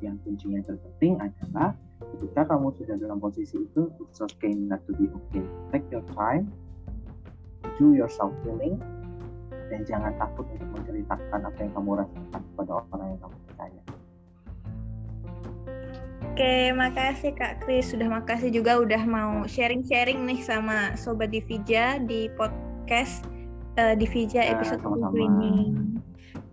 Yang 0.00 0.16
kuncinya 0.24 0.62
terpenting 0.64 1.18
adalah 1.20 1.74
ketika 2.16 2.54
kamu 2.54 2.72
sudah 2.78 2.96
dalam 2.96 3.18
posisi 3.20 3.66
itu 3.68 3.90
it's 4.00 4.22
okay 4.22 4.54
not 4.54 4.80
to 4.88 4.96
be 4.96 5.10
okay. 5.12 5.44
Take 5.74 5.90
your 5.92 6.06
time. 6.16 6.48
Do 7.76 7.92
your 7.98 8.08
self 8.08 8.30
healing 8.46 8.78
dan 9.68 9.80
jangan 9.84 10.12
takut 10.16 10.44
untuk 10.52 10.68
menceritakan 10.72 11.40
apa 11.44 11.58
yang 11.60 11.72
kamu 11.76 11.90
rasakan 12.00 12.40
kepada 12.52 12.72
orang 12.72 13.08
yang 13.08 13.20
kamu 13.20 13.36
percaya 13.48 13.82
Oke, 16.38 16.70
makasih 16.70 17.34
Kak 17.34 17.66
Kris. 17.66 17.90
Sudah 17.90 18.06
makasih 18.06 18.54
juga 18.54 18.78
udah 18.78 19.02
mau 19.02 19.42
sharing-sharing 19.42 20.22
nih 20.22 20.38
sama 20.38 20.94
Sobat 20.94 21.34
Divija 21.34 21.98
di 21.98 22.30
podcast 22.38 23.26
uh, 23.74 23.98
Divija 23.98 24.46
ya, 24.46 24.54
episode 24.54 24.78
sama 24.78 25.10
-sama. 25.10 25.18
ini. 25.18 25.74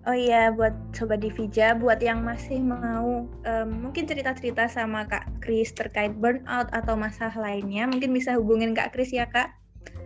Oh 0.09 0.17
iya, 0.17 0.49
buat 0.49 0.73
Sobat 0.93 1.21
Divija, 1.21 1.77
buat 1.77 2.01
yang 2.01 2.25
masih 2.25 2.65
mau 2.65 3.29
um, 3.29 3.69
mungkin 3.69 4.09
cerita-cerita 4.09 4.65
sama 4.69 5.05
Kak 5.05 5.45
Kris 5.45 5.69
terkait 5.73 6.17
burnout 6.17 6.65
atau 6.73 6.97
masalah 6.97 7.37
lainnya, 7.37 7.85
mungkin 7.85 8.09
bisa 8.09 8.33
hubungin 8.33 8.73
Kak 8.73 8.89
Kris 8.89 9.13
ya 9.13 9.29
Kak. 9.29 9.53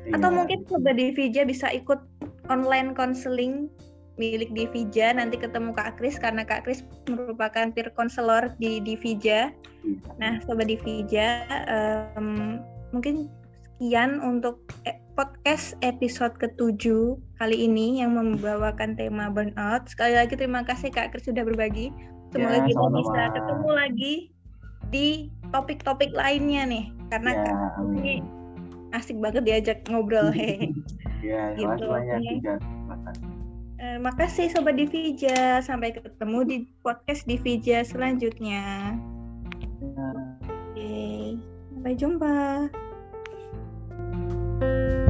Iya. 0.08 0.20
Atau 0.20 0.36
mungkin 0.36 0.64
Sobat 0.68 1.00
Divija 1.00 1.48
bisa 1.48 1.72
ikut 1.72 2.04
online 2.50 2.98
counseling 2.98 3.70
milik 4.20 4.52
Divija, 4.52 5.16
nanti 5.16 5.40
ketemu 5.40 5.72
Kak 5.72 5.96
Kris 5.96 6.20
karena 6.20 6.44
Kak 6.44 6.68
Kris 6.68 6.84
merupakan 7.08 7.72
peer 7.72 7.88
counselor 7.96 8.52
di 8.60 8.84
Divija. 8.84 9.56
Iya. 9.56 9.96
Nah, 10.20 10.44
Sobat 10.44 10.68
Divija, 10.68 11.48
um, 11.72 12.60
mungkin 12.92 13.32
sekian 13.80 14.20
untuk 14.20 14.60
e, 14.84 14.92
podcast 15.16 15.80
episode 15.88 16.36
ketujuh 16.36 17.16
kali 17.40 17.64
ini 17.64 18.04
yang 18.04 18.20
membawakan 18.20 19.00
tema 19.00 19.32
burnout. 19.32 19.88
Sekali 19.88 20.20
lagi 20.20 20.36
terima 20.36 20.68
kasih 20.68 20.92
Kak 20.92 21.16
Kris 21.16 21.32
sudah 21.32 21.48
berbagi. 21.48 21.96
Semoga 22.36 22.60
ya, 22.60 22.68
kita 22.68 22.76
sama 22.76 22.88
-sama. 22.92 23.00
bisa 23.00 23.22
ketemu 23.40 23.70
lagi 23.72 24.14
di 24.92 25.08
topik-topik 25.56 26.12
lainnya 26.12 26.68
nih 26.68 26.86
karena 27.08 27.32
Ya, 27.34 27.44
ini 27.96 28.20
amin. 28.20 28.24
asik 28.92 29.18
banget 29.24 29.48
diajak 29.48 29.80
ngobrol 29.88 30.28
hehe. 30.38 30.76
Ya, 31.20 31.52
terima 31.56 31.76
gitu. 31.76 31.88
kasih. 31.92 32.38
Eh, 33.80 33.98
makasih 34.00 34.48
Sobat 34.52 34.76
Divija. 34.76 35.64
Sampai 35.64 35.96
ketemu 35.96 36.40
di 36.44 36.58
podcast 36.84 37.24
Divija 37.24 37.84
selanjutnya. 37.88 38.96
Ya. 39.80 40.10
Oke, 40.44 41.40
sampai 41.72 41.94
jumpa. 41.96 42.68
thank 44.60 45.04
you 45.04 45.09